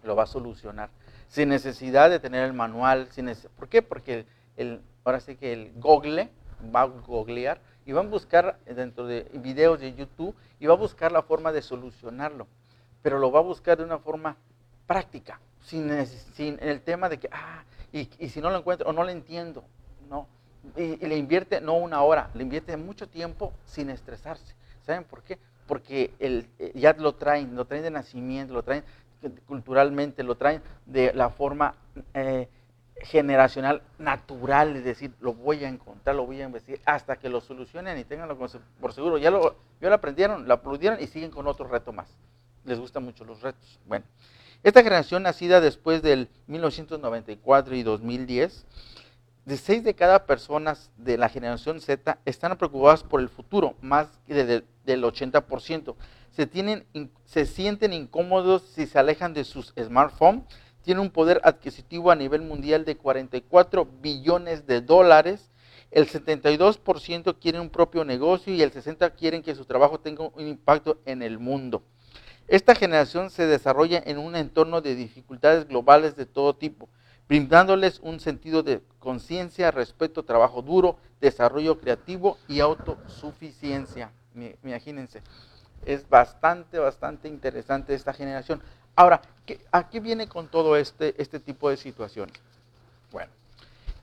[0.04, 0.90] Lo va a solucionar.
[1.28, 3.08] Sin necesidad de tener el manual.
[3.12, 3.82] Sin ¿Por qué?
[3.82, 4.26] Porque
[4.58, 6.30] el, ahora sí que el Google
[6.74, 10.78] va a googlear y va a buscar dentro de videos de YouTube y va a
[10.78, 12.48] buscar la forma de solucionarlo.
[13.02, 14.36] Pero lo va a buscar de una forma
[14.88, 19.10] práctica, sin, el tema de que, ah, y, si no lo encuentro o no lo
[19.10, 19.64] entiendo,
[20.10, 20.28] no.
[20.76, 24.56] Y, le invierte no una hora, le invierte mucho tiempo sin estresarse.
[24.82, 25.38] ¿Saben por qué?
[25.68, 28.84] Porque el, eh, ya lo traen, lo traen de nacimiento, lo traen
[29.48, 31.76] culturalmente, lo traen de la forma
[32.14, 32.48] eh,
[33.02, 37.42] generacional natural, es decir, lo voy a encontrar, lo voy a investigar, hasta que lo
[37.42, 39.18] solucionen y tenganlo por seguro.
[39.18, 42.10] Ya lo, ya lo aprendieron, lo aplaudieron y siguen con otro reto más.
[42.64, 43.80] Les gustan mucho los retos.
[43.86, 44.06] Bueno,
[44.64, 48.66] esta generación nacida después del 1994 y 2010,
[49.46, 54.08] de seis de cada personas de la generación Z están preocupadas por el futuro, más
[54.26, 54.64] del
[55.04, 55.96] 80%.
[56.32, 56.86] Se, tienen,
[57.26, 60.44] se sienten incómodos si se alejan de sus smartphones
[60.86, 65.50] tiene un poder adquisitivo a nivel mundial de 44 billones de dólares.
[65.90, 70.48] El 72% quieren un propio negocio y el 60% quieren que su trabajo tenga un
[70.48, 71.82] impacto en el mundo.
[72.48, 76.88] Esta generación se desarrolla en un entorno de dificultades globales de todo tipo,
[77.28, 84.12] brindándoles un sentido de conciencia, respeto, trabajo duro, desarrollo creativo y autosuficiencia.
[84.64, 85.24] Imagínense,
[85.86, 88.62] es bastante, bastante interesante esta generación.
[88.96, 89.22] Ahora,
[89.74, 92.36] ¿a qué viene con todo este, este tipo de situaciones?
[93.12, 93.30] Bueno,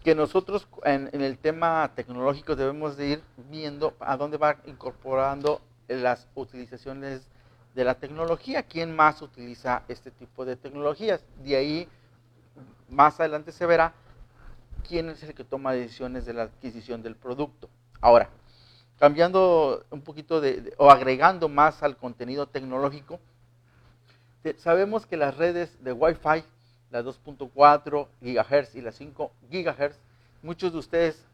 [0.05, 6.29] que nosotros en, el tema tecnológico debemos de ir viendo a dónde va incorporando las
[6.35, 7.27] utilizaciones
[7.75, 11.25] de la tecnología, quién más utiliza este tipo de tecnologías.
[11.43, 11.89] De ahí,
[12.91, 13.95] más adelante se verá
[14.87, 17.71] quién es el que toma decisiones de la adquisición del producto.
[18.03, 18.29] Ahora,
[18.99, 23.19] cambiando un poquito de, o agregando más al contenido tecnológico,
[24.59, 26.45] sabemos que las redes de Wi-Fi,
[26.91, 29.99] las 2.4 GHz y las 5 GHz,
[30.43, 31.25] muchos de ustedes,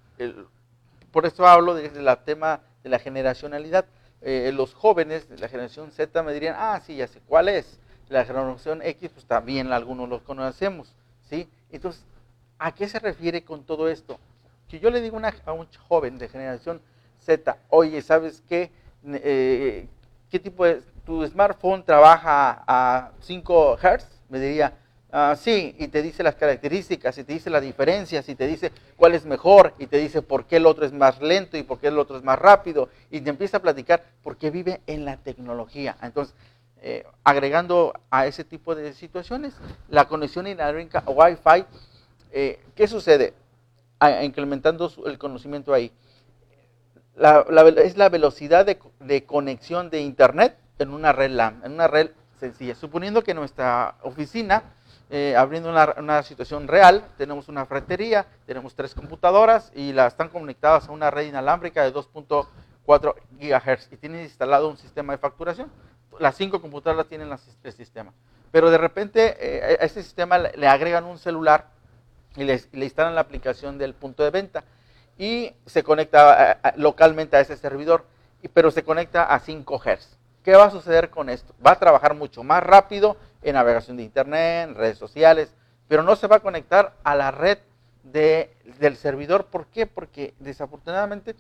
[1.11, 3.87] por eso hablo del tema de la generacionalidad,
[4.21, 7.79] eh, los jóvenes de la generación Z me dirían, ah, sí, ya sé cuál es.
[8.09, 10.95] La generación X, pues también algunos los conocemos,
[11.29, 11.49] ¿sí?
[11.71, 12.05] Entonces,
[12.59, 14.19] ¿a qué se refiere con todo esto?
[14.69, 16.81] Que yo le digo a un joven de generación
[17.21, 18.71] Z, oye, ¿sabes qué?
[19.07, 19.87] Eh,
[20.31, 24.75] ¿Qué tipo de, tu smartphone trabaja a 5 Hz, me diría,
[25.11, 28.73] ah, sí, y te dice las características, y te dice las diferencias, y te dice
[28.95, 31.79] cuál es mejor, y te dice por qué el otro es más lento y por
[31.79, 35.17] qué el otro es más rápido, y te empieza a platicar porque vive en la
[35.17, 35.97] tecnología.
[36.03, 36.35] Entonces,
[36.83, 39.55] eh, agregando a ese tipo de situaciones,
[39.89, 41.65] la conexión inalámbrica Wi-Fi,
[42.33, 43.33] eh, ¿qué sucede?
[44.23, 45.91] incrementando el conocimiento ahí.
[47.19, 52.11] Es la velocidad de, de conexión de Internet en una red LAN, en una red
[52.39, 52.75] sencilla.
[52.75, 54.63] Suponiendo que nuestra oficina,
[55.11, 60.89] eh, abriendo una, situación real, tenemos una ferretería, tenemos tres computadoras y las están conectadas
[60.89, 65.71] a una red inalámbrica de 2.4 GHz y tienen instalado un sistema de facturación.
[66.19, 68.13] Las cinco computadoras tienen el sistema.
[68.51, 71.69] Pero de repente eh, a este sistema le, agregan un celular
[72.37, 74.65] y le, instalan la aplicación del punto de venta
[75.19, 78.05] y se conecta localmente a ese servidor,
[78.55, 80.17] pero se conecta a 5 Hz.
[80.45, 81.53] ¿Qué va a suceder con esto?
[81.65, 85.53] Va a trabajar mucho más rápido en navegación de Internet, en redes sociales,
[85.89, 87.59] pero no se va a conectar a la red
[88.05, 89.47] del servidor.
[89.47, 89.87] ¿Por qué?
[89.87, 91.35] Porque desafortunadamente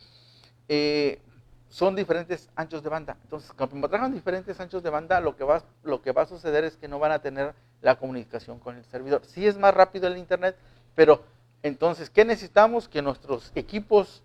[0.68, 1.20] eh,
[1.68, 3.16] son diferentes anchos de banda.
[3.22, 6.64] Entonces, cuando trabajan diferentes anchos de banda, lo que, va, lo que va a suceder
[6.64, 9.22] es que no van a tener la comunicación con el servidor.
[9.24, 10.56] Sí es más rápido el Internet,
[10.94, 11.22] pero
[11.62, 12.88] entonces, ¿qué necesitamos?
[12.88, 14.22] Que nuestros equipos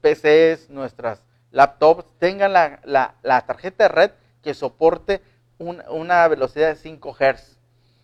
[0.00, 4.10] PCs, nuestras laptops tengan la, tarjeta de red
[4.42, 5.22] que soporte
[5.58, 7.58] una velocidad de 5 Hz.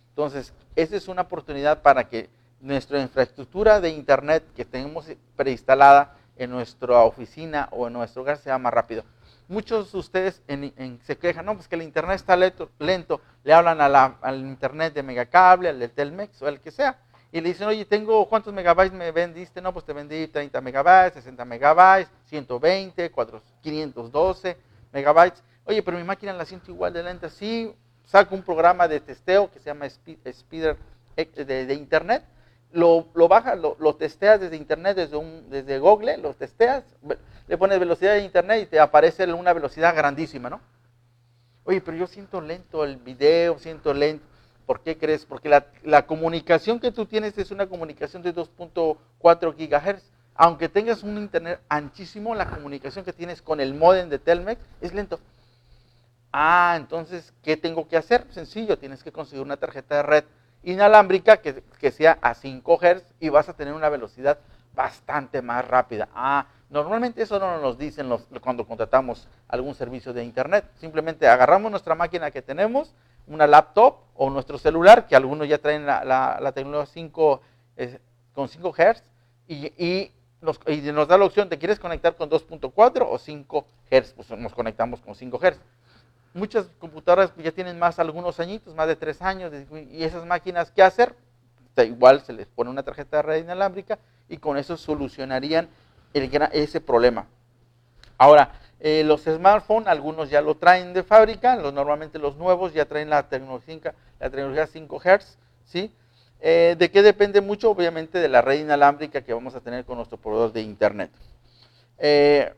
[0.09, 2.29] Entonces, esa es una oportunidad para que
[2.59, 8.57] nuestra infraestructura de Internet que tenemos preinstalada en nuestra oficina o en nuestro hogar sea
[8.57, 9.03] más rápido.
[9.47, 10.41] Muchos de ustedes
[11.03, 15.69] se quejan, no, pues que el Internet está lento, le hablan al Internet de Megacable,
[15.69, 16.97] al de Telmex o el que sea
[17.35, 19.59] y le dicen, oye, tengo, ¿cuántos megabytes me vendiste?
[19.59, 23.11] No, pues te vendí 30 megabytes, 60 megabytes, 120,
[23.61, 24.57] 512
[24.93, 25.43] megabytes.
[25.65, 27.27] Oye, pero mi máquina la siento igual de lenta.
[27.27, 27.75] Sí,
[28.05, 30.77] saco un programa de testeo que se llama Speeder
[31.35, 32.23] de, Internet,
[32.71, 36.85] lo, lo bajas, lo, lo, testeas desde Internet, desde, un, desde Google, lo testeas,
[37.49, 40.61] le pones velocidad de Internet y te aparece una velocidad grandísima, ¿no?
[41.65, 44.25] Oye, pero yo siento lento el video, siento lento.
[44.65, 45.25] ¿Por qué crees?
[45.25, 45.49] Porque
[45.83, 50.11] la, comunicación que tú tienes es una comunicación de 2.4 gigahertz.
[50.35, 54.93] aunque tengas un internet anchísimo, la comunicación que tienes con el modem de Telmex es
[54.93, 55.19] lento.
[56.33, 58.25] Ah, entonces, ¿qué tengo que hacer?
[58.31, 60.23] Sencillo, tienes que conseguir una tarjeta de red
[60.63, 64.39] inalámbrica que, que sea a 5 Hz y vas a tener una velocidad
[64.75, 66.09] bastante más rápida.
[66.13, 70.65] Ah, normalmente eso no nos dicen los, cuando contratamos algún servicio de internet.
[70.75, 72.93] Simplemente agarramos nuestra máquina que tenemos,
[73.27, 77.41] una laptop o nuestro celular, que algunos ya traen la, tecnología 5,
[78.33, 79.03] con 5 Hz,
[79.47, 80.11] y,
[80.41, 84.13] nos, y, nos, da la opción, ¿te quieres conectar con 2.4 o 5 Hz?
[84.13, 85.59] Pues nos conectamos con 5 Hz.
[86.33, 89.53] Muchas computadoras ya tienen más algunos añitos, más de 3 años,
[89.91, 91.15] y esas máquinas, ¿qué hacer?
[91.83, 93.99] igual se les pone una tarjeta de red inalámbrica
[94.29, 95.67] y con eso solucionarían
[96.13, 97.27] el, ese problema.
[98.17, 102.85] Ahora, eh, los smartphones, algunos ya lo traen de fábrica, los, normalmente los nuevos ya
[102.85, 105.91] traen la tecnología, la tecnología 5 Hz, ¿sí?
[106.39, 107.71] Eh, ¿De qué depende mucho?
[107.71, 111.11] Obviamente de la red inalámbrica que vamos a tener con nuestro proveedor de Internet.
[111.97, 112.53] Eh,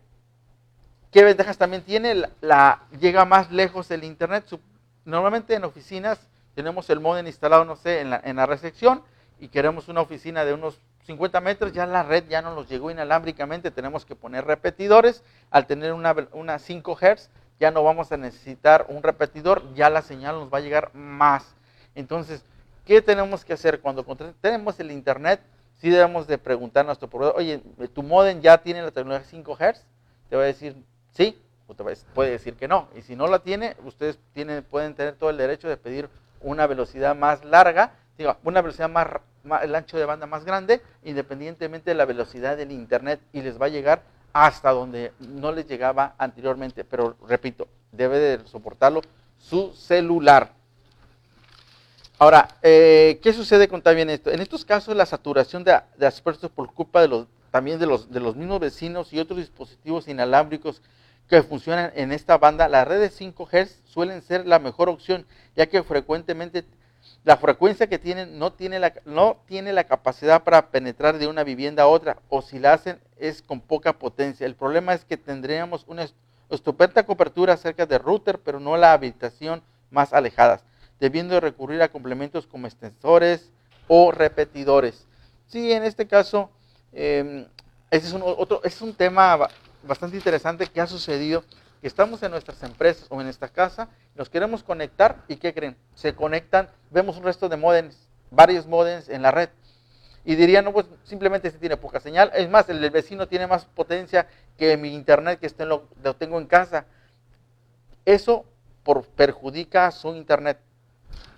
[1.12, 2.24] ¿Qué ventajas también tiene?
[3.00, 4.46] Llega más lejos el Internet.
[5.06, 6.20] Normalmente en oficinas
[6.54, 9.02] tenemos el modem instalado, no sé, en la recepción
[9.40, 12.92] y queremos una oficina de unos 50 metros, ya la red ya no nos llegó
[12.92, 15.24] inalámbricamente, tenemos que poner repetidores.
[15.52, 17.30] Al tener una, una 5 Hz,
[17.60, 21.56] ya no vamos a necesitar un repetidor, ya la señal nos va a llegar más.
[21.96, 22.44] Entonces,
[22.86, 23.80] ¿qué tenemos que hacer?
[23.80, 24.04] Cuando
[24.42, 25.42] tenemos el Internet,
[25.78, 27.62] sí debemos de preguntar a nuestro proveedor, oye,
[27.94, 29.86] ¿tu modem ya tiene la tecnología 5 Hz?
[30.30, 30.76] Te va a decir
[31.14, 31.84] sí, o te
[32.14, 32.90] puede decir que no.
[32.96, 36.10] Y si no la tiene, ustedes tienen, pueden tener todo el derecho de pedir
[36.42, 39.08] una velocidad más larga, digo, una velocidad más
[39.62, 43.68] el ancho de banda más grande, independientemente de la velocidad del Internet, y les va
[43.68, 44.04] a llegar
[44.34, 46.84] hasta donde no les llegaba anteriormente.
[46.84, 49.02] Pero repito, debe de soportarlo
[49.40, 50.52] su celular.
[52.20, 54.32] Ahora, eh, ¿qué sucede con también esto?
[54.32, 58.12] En estos casos, la saturación de, de aspersos por culpa de los, también de los,
[58.12, 60.82] de los mismos vecinos y otros dispositivos inalámbricos
[61.30, 65.68] que funcionan en esta banda, las redes 5 Hz suelen ser la mejor opción, ya
[65.68, 66.66] que frecuentemente
[67.28, 71.44] la frecuencia que tienen no tiene la, no tiene la capacidad para penetrar de una
[71.44, 74.46] vivienda a otra, o si la hacen es con poca potencia.
[74.46, 76.08] El problema es que tendríamos una
[76.50, 79.62] estupenda cobertura cerca del router, pero no la habitación
[79.92, 80.64] más alejadas,
[81.02, 83.52] debiendo recurrir a complementos como extensores
[83.90, 85.06] o repetidores.
[85.48, 86.50] Sí, en este caso,
[86.94, 87.46] eh,
[87.92, 89.50] ese es otro, es un tema
[89.84, 91.44] bastante interesante que ha sucedido
[91.82, 95.78] que estamos en nuestras empresas o en esta casa, nos queremos conectar y ¿qué creen?
[95.96, 99.50] Se conectan, vemos un resto de modems, varios modems en la red.
[100.26, 102.32] Y dirían, no, pues simplemente este tiene poca señal.
[102.34, 106.38] Es más, el vecino tiene más potencia que mi internet que este lo, lo tengo
[106.38, 106.86] en casa.
[108.04, 108.46] Eso
[108.84, 110.60] por, perjudica a su internet.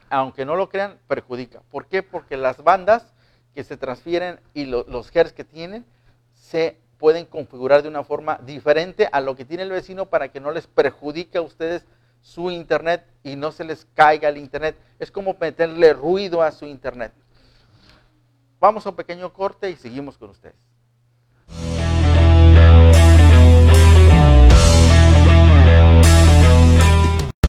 [0.10, 1.62] Aunque no lo crean, perjudica.
[1.70, 2.02] ¿Por qué?
[2.02, 3.14] Porque las bandas
[3.54, 5.86] que se transfieren y los hertz que tienen
[6.34, 10.39] se pueden configurar de una forma diferente a lo que tiene el vecino para que
[10.39, 11.86] no les perjudique a ustedes
[12.22, 14.76] su internet y no se les caiga el internet.
[15.00, 17.14] Es como meterle ruido a su internet.
[18.60, 20.56] Vamos a un pequeño corte y seguimos con ustedes.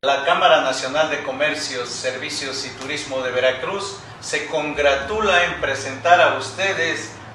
[0.02, 6.38] La Cámara Nacional de Comercios, Servicios y Turismo de Veracruz se congratula en presentar a
[6.38, 7.19] ustedes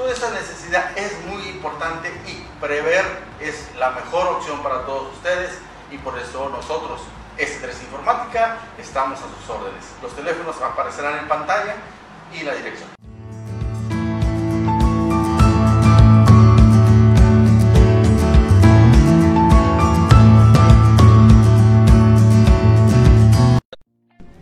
[0.00, 3.04] toda esta necesidad es muy importante y prever
[3.38, 5.58] es la mejor opción para todos ustedes
[5.90, 7.02] y por eso nosotros,
[7.36, 9.84] S3 Informática, estamos a sus órdenes.
[10.00, 11.74] Los teléfonos aparecerán en pantalla
[12.32, 12.99] y la dirección.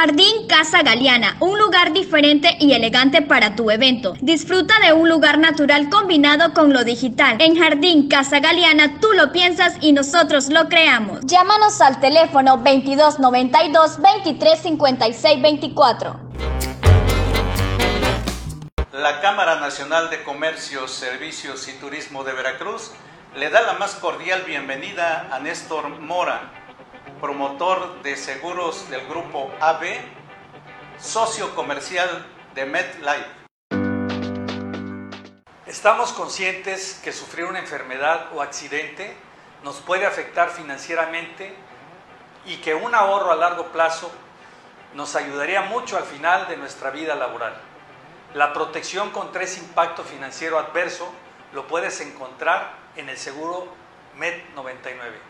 [0.00, 4.14] Jardín Casa Galeana, un lugar diferente y elegante para tu evento.
[4.22, 7.36] Disfruta de un lugar natural combinado con lo digital.
[7.38, 11.20] En Jardín Casa Galeana tú lo piensas y nosotros lo creamos.
[11.26, 16.20] Llámanos al teléfono 2292 2356 24.
[18.92, 22.92] La Cámara Nacional de Comercio, Servicios y Turismo de Veracruz
[23.36, 26.59] le da la más cordial bienvenida a Néstor Mora,
[27.20, 29.84] promotor de seguros del grupo AB,
[30.98, 33.40] socio comercial de MedLife.
[35.66, 39.14] Estamos conscientes que sufrir una enfermedad o accidente
[39.62, 41.54] nos puede afectar financieramente
[42.46, 44.10] y que un ahorro a largo plazo
[44.94, 47.54] nos ayudaría mucho al final de nuestra vida laboral.
[48.34, 51.12] La protección contra ese impacto financiero adverso
[51.52, 53.68] lo puedes encontrar en el seguro
[54.16, 55.29] MED 99.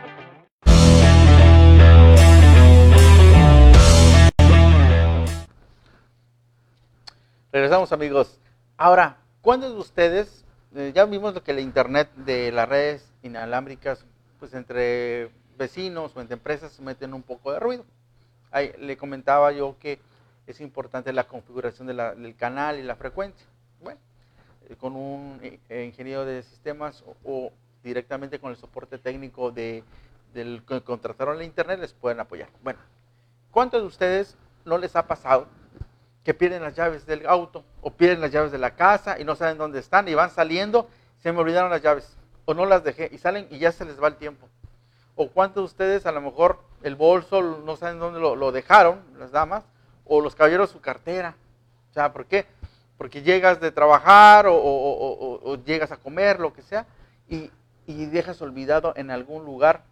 [7.51, 8.39] Regresamos amigos.
[8.77, 14.05] Ahora, ¿cuántos de ustedes, eh, ya vimos lo que el internet de las redes inalámbricas,
[14.39, 17.83] pues entre vecinos o entre empresas meten un poco de ruido?
[18.79, 19.99] Le comentaba yo que
[20.47, 23.45] es importante la configuración del canal y la frecuencia.
[23.81, 23.99] Bueno,
[24.69, 27.51] eh, con un eh, ingeniero de sistemas o,
[27.83, 29.83] directamente con el soporte técnico de,
[30.33, 32.47] del que contrataron el internet les pueden apoyar.
[32.63, 32.79] Bueno,
[33.51, 35.47] ¿cuántos de ustedes no les ha pasado
[36.23, 39.35] que pierden las llaves del auto o pierden las llaves de la casa y no
[39.35, 40.87] saben dónde están y van saliendo,
[41.19, 42.15] se me olvidaron las llaves
[42.45, 44.47] o no las dejé y salen y ya se les va el tiempo.
[45.15, 49.31] O cuántos de ustedes a lo mejor el bolso no saben dónde lo, dejaron, las
[49.31, 49.63] damas,
[50.05, 51.35] o los caballeros su cartera.
[51.91, 52.45] O sea, ¿por qué?
[52.97, 56.85] Porque llegas de trabajar o, llegas a comer, lo que sea,
[57.27, 57.51] y,
[57.85, 59.83] y, dejas olvidado en algún lugar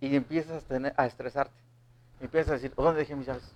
[0.00, 1.54] y empiezas a, tener, a estresarte.
[2.20, 3.54] empiezas a decir, ¿dónde dejé mis llaves?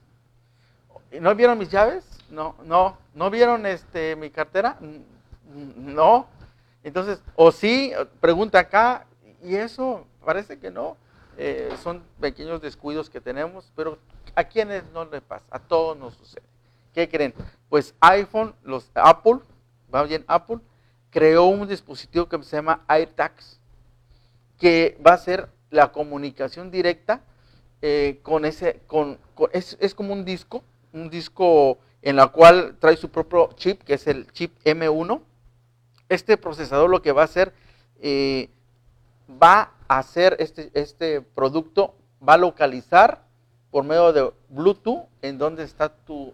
[1.21, 2.05] ¿No vieron mis llaves?
[2.31, 2.99] No, no.
[3.15, 4.79] ¿No vieron este, mi cartera?
[5.77, 6.27] No.
[6.83, 9.07] Entonces, o sí, pregunta acá,
[9.43, 10.97] y eso parece que no.
[11.39, 13.99] Eh, son pequeños descuidos que tenemos, pero
[14.35, 15.45] ¿a quiénes no le pasa?
[15.51, 16.47] A todos nos sucede.
[16.95, 17.35] ¿Qué creen?
[17.69, 19.41] Pues iPhone, los Apple,
[19.95, 20.59] va bien Apple,
[21.11, 23.61] creó un dispositivo que se llama AirTags,
[24.59, 27.21] que va a ser la comunicación directa
[27.83, 29.19] eh, con ese, con,
[29.53, 30.65] es, es como un disco
[30.97, 35.21] un disco en la cual trae su propio chip, que es el chip M1.
[36.09, 37.53] Este procesador lo que va a hacer,
[38.01, 38.49] eh,
[39.31, 41.95] va a hacer este, este producto,
[42.27, 43.23] va a localizar
[43.71, 46.33] por medio de Bluetooth en donde está tu,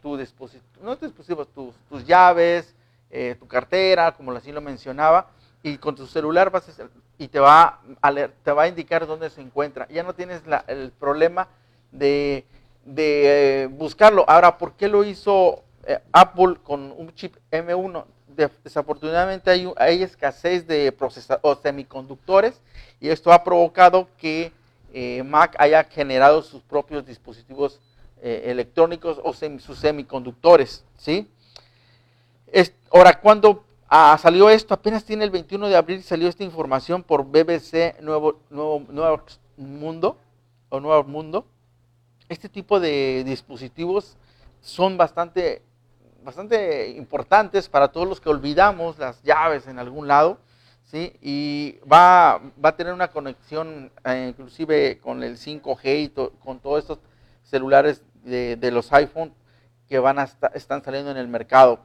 [0.00, 2.74] tu dispositivo, no tu dispositivo, tus, tus llaves,
[3.10, 5.28] eh, tu cartera, como así lo mencionaba,
[5.62, 8.12] y con tu celular vas a, y te va, a,
[8.42, 9.88] te va a indicar dónde se encuentra.
[9.88, 11.48] Ya no tienes el problema
[11.92, 12.44] de
[12.84, 14.24] de eh, buscarlo.
[14.28, 18.04] Ahora, ¿por qué lo hizo eh, Apple con un chip M1?
[18.64, 22.62] desafortunadamente hay, hay, escasez de procesadores semiconductores
[22.98, 24.52] y esto ha provocado que
[24.94, 27.78] eh, Mac haya generado sus propios dispositivos
[28.22, 30.84] electrónicos o sus semiconductores.
[30.96, 31.28] ¿sí?
[32.90, 33.64] ahora, cuando
[34.16, 38.84] salió esto, apenas tiene el 21 de abril, salió esta información por BBC Nuevo, Nuevo,
[38.88, 39.22] Nuevo
[39.56, 40.16] Mundo
[40.68, 41.46] o Nuevo Mundo
[42.32, 44.16] este tipo de dispositivos
[44.60, 45.62] son bastante,
[46.22, 50.38] bastante importantes para todos los que olvidamos las llaves en algún lado.
[50.84, 51.12] ¿sí?
[51.20, 56.08] Y va, va a tener una conexión eh, inclusive con el 5G y
[56.38, 56.98] con todos estos
[57.42, 59.34] celulares de, los iPhone
[59.88, 61.80] que van a están saliendo en el mercado.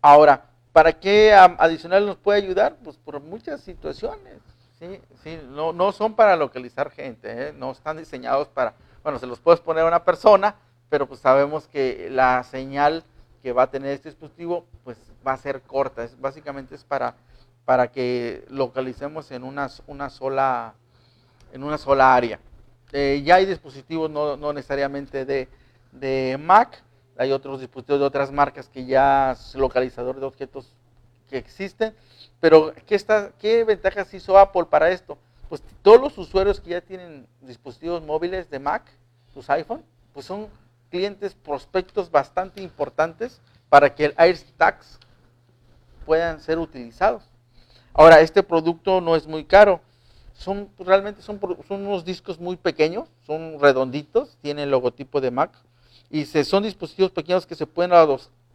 [0.00, 2.76] Ahora, ¿para qué adicional nos puede ayudar?
[2.84, 4.38] Pues por muchas situaciones.
[4.78, 5.00] ¿sí?
[5.22, 5.40] ¿sí?
[5.48, 7.52] No, no son para localizar gente, ¿eh?
[7.52, 10.54] no están diseñados para bueno, se los puedes poner a una persona,
[10.88, 13.04] pero pues sabemos que la señal
[13.42, 14.96] que va a tener este dispositivo, pues
[15.26, 16.04] va a ser corta.
[16.04, 17.16] Es, básicamente es para,
[17.64, 20.74] para que localicemos en una, una, sola,
[21.52, 22.38] en una sola área.
[22.92, 25.48] Eh, ya hay dispositivos no, no necesariamente de,
[25.92, 26.82] de, Mac,
[27.16, 30.76] hay otros dispositivos de otras marcas que ya es localizador de objetos
[31.28, 31.94] que existen,
[32.38, 35.16] pero ¿qué, está, ¿qué ventajas hizo Apple para esto?
[35.52, 38.84] Pues todos los usuarios que ya tienen dispositivos móviles de Mac,
[39.34, 39.84] sus iPhone,
[40.14, 40.48] pues son
[40.88, 43.38] clientes, prospectos bastante importantes
[43.68, 44.98] para que el AirTags
[46.06, 47.24] puedan ser utilizados.
[47.92, 49.82] Ahora, este producto no es muy caro.
[50.32, 51.38] Son, realmente son,
[51.68, 55.52] unos discos muy pequeños, son redonditos, tienen el logotipo de Mac
[56.08, 57.92] y se, son dispositivos pequeños que se pueden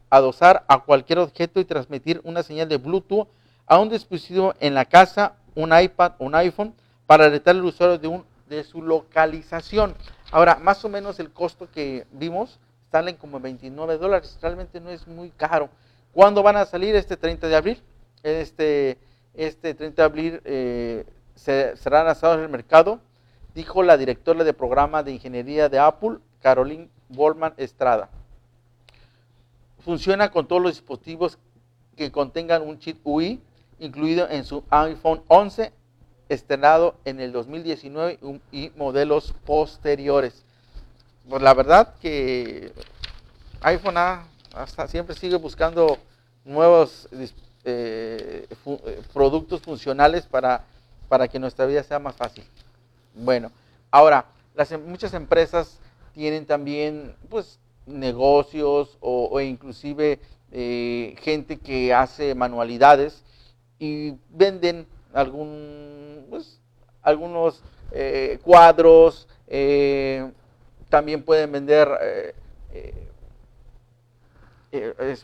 [0.10, 3.28] adosar a cualquier objeto y transmitir una señal de Bluetooth
[3.68, 6.74] a un dispositivo en la casa, un iPad un iPhone
[7.08, 9.96] para alertar al usuario de, su localización.
[10.32, 12.60] Ahora, más o menos el costo que vimos
[12.92, 14.38] salen como 29 dólares.
[14.42, 15.70] Realmente no es muy caro.
[16.14, 16.96] ¿Cuándo van a salir?
[16.96, 17.84] Este 30 de abril.
[18.24, 18.98] Este,
[19.34, 21.06] este 30 de abril eh,
[21.36, 23.00] se, serán lanzados en el mercado,
[23.54, 28.10] dijo la directora de programa de ingeniería de Apple, Caroline Bolman Estrada.
[29.80, 31.38] Funciona con todos los dispositivos
[31.96, 33.42] que contengan un chip UI
[33.80, 35.72] incluido en su iPhone 11
[36.30, 38.20] estrenado en el 2019
[38.52, 40.44] y modelos posteriores.
[41.30, 42.72] Pues la verdad que
[43.62, 43.98] iPhone
[44.54, 45.98] hasta siempre sigue buscando
[46.46, 47.08] nuevos
[47.66, 50.64] eh, eh, productos funcionales para,
[51.10, 52.46] para que nuestra vida sea más fácil.
[53.14, 53.52] Bueno,
[53.92, 54.26] ahora,
[54.56, 55.80] las, em, muchas empresas
[56.14, 60.20] tienen también pues negocios o, inclusive
[60.52, 63.24] eh, gente que hace manualidades
[63.80, 64.88] y venden
[65.18, 66.60] algún, pues,
[67.02, 67.62] algunos
[67.92, 70.30] eh, cuadros, eh,
[70.90, 71.90] también pueden vender
[72.72, 73.08] eh,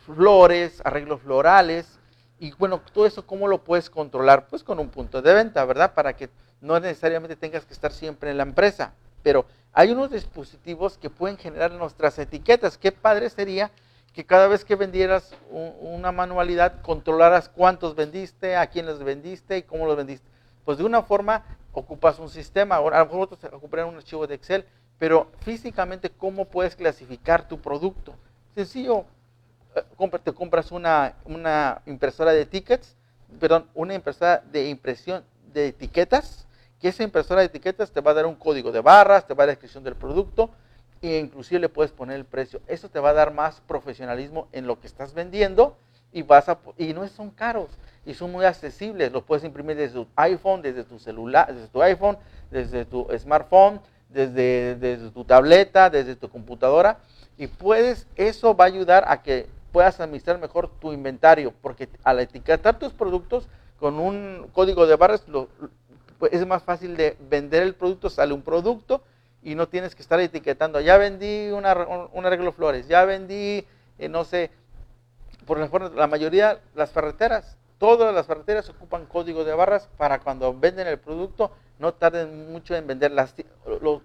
[0.05, 1.99] flores, arreglos florales,
[2.39, 4.47] y bueno, todo eso, ¿cómo lo puedes controlar?
[4.47, 5.93] Pues con un punto de venta, ¿verdad?
[5.93, 6.29] Para que
[6.59, 11.37] no necesariamente tengas que estar siempre en la empresa, pero hay unos dispositivos que pueden
[11.37, 12.77] generar nuestras etiquetas.
[12.77, 13.71] Qué padre sería
[14.13, 19.63] que cada vez que vendieras una manualidad controlaras cuántos vendiste, a quién los vendiste y
[19.63, 20.27] cómo los vendiste.
[20.63, 21.43] Pues de una forma
[21.73, 24.65] ocupas un sistema, a lo mejor otros ocupan un archivo de Excel,
[24.99, 28.13] pero físicamente cómo puedes clasificar tu producto.
[28.53, 29.05] Sencillo,
[29.75, 29.83] eh,
[30.23, 32.95] te compras una, una impresora de tickets,
[33.39, 36.47] perdón, una impresora de impresión de etiquetas,
[36.79, 39.43] que esa impresora de etiquetas te va a dar un código de barras, te va
[39.43, 40.51] a dar la descripción del producto,
[41.09, 42.61] e inclusive le puedes poner el precio.
[42.67, 45.75] Eso te va a dar más profesionalismo en lo que estás vendiendo
[46.11, 47.69] y vas a y no son caros
[48.05, 49.11] y son muy accesibles.
[49.11, 52.17] Lo puedes imprimir desde tu iPhone, desde tu celular, desde tu iPhone,
[52.51, 56.99] desde tu smartphone, desde, desde tu tableta, desde tu computadora
[57.37, 62.19] y puedes eso va a ayudar a que puedas administrar mejor tu inventario, porque al
[62.19, 63.47] etiquetar tus productos
[63.79, 65.25] con un código de barras
[66.19, 69.01] pues, es más fácil de vender el producto, sale un producto
[69.43, 71.73] y no tienes que estar etiquetando, ya vendí una,
[72.11, 73.65] un arreglo flores, ya vendí,
[73.99, 74.51] eh, no sé,
[75.45, 75.59] por
[75.93, 80.99] la mayoría, las ferreteras, todas las ferreteras ocupan código de barras para cuando venden el
[80.99, 83.35] producto no tarden mucho en vender las,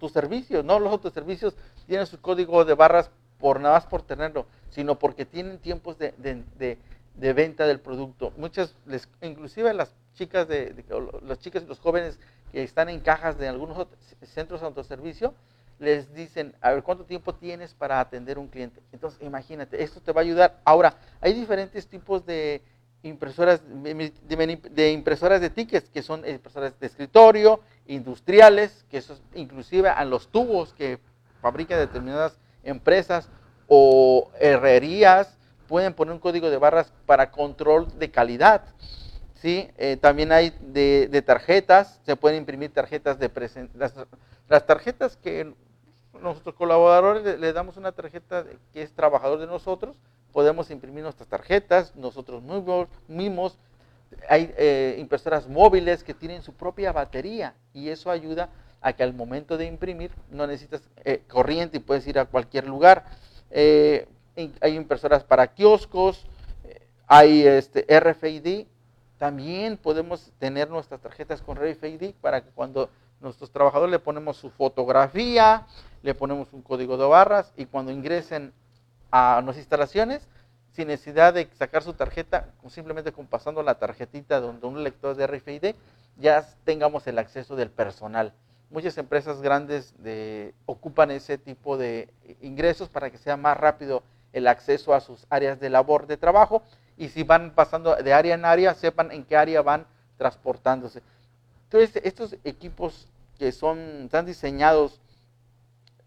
[0.00, 1.54] tus servicios, no los otros servicios
[1.86, 6.12] tienen su código de barras por nada más por tenerlo, sino porque tienen tiempos de,
[6.18, 8.32] de, venta del producto.
[8.36, 10.74] Muchas, les, inclusive las chicas de,
[11.22, 12.18] las chicas los jóvenes
[12.52, 13.86] que están en cajas de algunos
[14.22, 15.34] centros de autoservicio,
[15.78, 18.80] les dicen, a ver, ¿cuánto tiempo tienes para atender un cliente?
[18.92, 20.60] Entonces, imagínate, esto te va a ayudar.
[20.64, 22.62] Ahora, hay diferentes tipos de
[23.02, 30.04] impresoras de, impresoras de tickets, que son impresoras de escritorio, industriales, que eso inclusive a
[30.04, 30.98] los tubos que
[31.40, 33.28] fabrican determinadas empresas
[33.68, 35.36] o herrerías
[35.68, 38.64] pueden poner un código de barras para control de calidad.
[39.40, 39.68] ¿Sí?
[39.78, 44.06] Eh, también hay de, tarjetas, se pueden imprimir tarjetas de presentación.
[44.48, 45.52] Las, tarjetas que
[46.20, 49.96] nuestros colaboradores le, damos una tarjeta que es trabajador de nosotros,
[50.32, 52.42] podemos imprimir nuestras tarjetas, nosotros
[53.06, 53.58] mismos.
[54.28, 58.48] Hay eh, impresoras móviles que tienen su propia batería y eso ayuda
[58.80, 62.66] a que al momento de imprimir no necesitas eh, corriente y puedes ir a cualquier
[62.66, 63.04] lugar.
[63.50, 66.24] hay impresoras para kioscos,
[67.06, 68.66] hay este RFID
[69.18, 72.88] también podemos tener nuestras tarjetas con RFID para que cuando
[73.20, 75.66] nuestros trabajadores le ponemos su fotografía,
[76.02, 78.52] le ponemos un código de barras y cuando ingresen
[79.10, 80.28] a nuestras instalaciones,
[80.72, 85.26] sin necesidad de sacar su tarjeta, simplemente con pasando la tarjetita donde un lector de
[85.26, 85.74] RFID,
[86.18, 88.32] ya tengamos el acceso del personal.
[88.70, 94.02] Muchas empresas grandes de, ocupan ese tipo de ingresos para que sea más rápido
[94.32, 96.62] el acceso a sus áreas de labor de trabajo
[96.98, 99.86] y si van pasando de área en área, sepan en qué área van
[100.16, 101.02] transportándose.
[101.64, 105.00] Entonces, estos equipos que son, están diseñados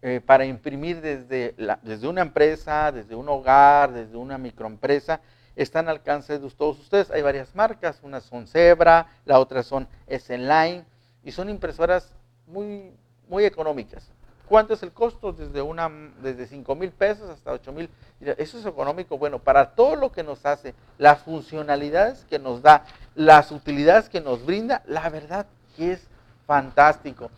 [0.02, 5.20] eh, para imprimir desde, desde una empresa, desde un hogar, desde una microempresa,
[5.56, 7.10] están al alcance de todos ustedes.
[7.10, 10.84] Hay varias marcas, unas son Zebra, la otra son S-Line,
[11.24, 12.12] y son impresoras
[12.46, 12.92] muy,
[13.28, 14.10] muy económicas.
[14.48, 15.32] ¿Cuánto es el costo?
[15.32, 15.90] Desde, una,
[16.22, 17.88] desde 5 mil pesos hasta 8 mil.
[18.20, 19.16] Eso es económico.
[19.18, 22.84] Bueno, para todo lo que nos hace, las funcionalidades que nos da,
[23.14, 26.08] las utilidades que nos brinda, la verdad que es
[26.46, 27.30] fantástico.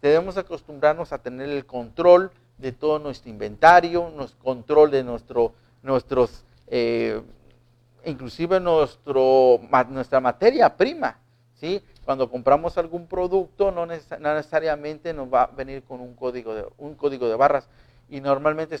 [0.00, 5.52] Debemos acostumbrarnos a tener el control de todo nuestro inventario, nuestro control de nuestro,
[5.82, 7.20] nuestros, eh,
[8.04, 11.18] inclusive nuestro, nuestra materia prima.
[11.54, 11.82] ¿sí?
[12.04, 16.94] Cuando compramos algún producto, no, necesariamente nos va a venir con un código de, un
[16.94, 17.68] código de barras.
[18.08, 18.76] Y normalmente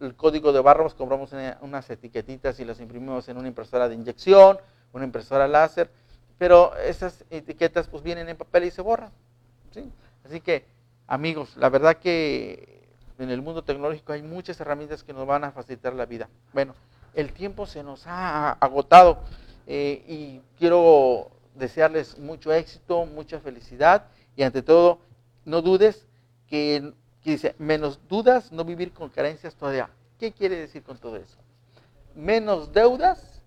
[0.00, 4.58] el código de barras compramos unas etiquetitas y las imprimimos en una impresora de inyección,
[4.92, 5.90] una impresora láser,
[6.36, 9.10] pero esas etiquetas pues vienen en papel y se borran.
[10.24, 10.66] Así que,
[11.06, 12.86] amigos, la verdad que
[13.18, 16.28] en el mundo tecnológico hay muchas herramientas que nos van a facilitar la vida.
[16.52, 16.74] Bueno,
[17.14, 19.18] el tiempo se nos ha agotado
[19.66, 24.06] eh, y quiero desearles mucho éxito, mucha felicidad
[24.36, 25.00] y ante todo,
[25.44, 26.06] no dudes
[26.46, 26.92] que,
[27.24, 29.90] dice, menos dudas, no vivir con carencias todavía.
[30.18, 31.38] ¿Qué quiere decir con todo eso?
[32.14, 33.42] Menos deudas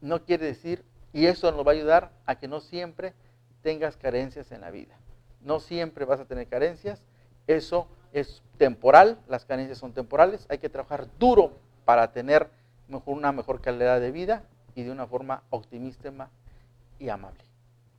[0.00, 3.14] no quiere decir, y eso nos va a ayudar a que no siempre
[3.62, 4.96] tengas carencias en la vida.
[5.42, 7.02] No siempre vas a tener carencias,
[7.46, 12.48] eso es temporal, las carencias son temporales, hay que trabajar duro para tener
[13.06, 14.44] una mejor calidad de vida
[14.74, 16.08] y de una forma optimista
[17.00, 17.42] y amable.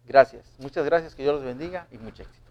[0.06, 2.51] Gracias, muchas gracias, que Dios los bendiga y mucho éxito.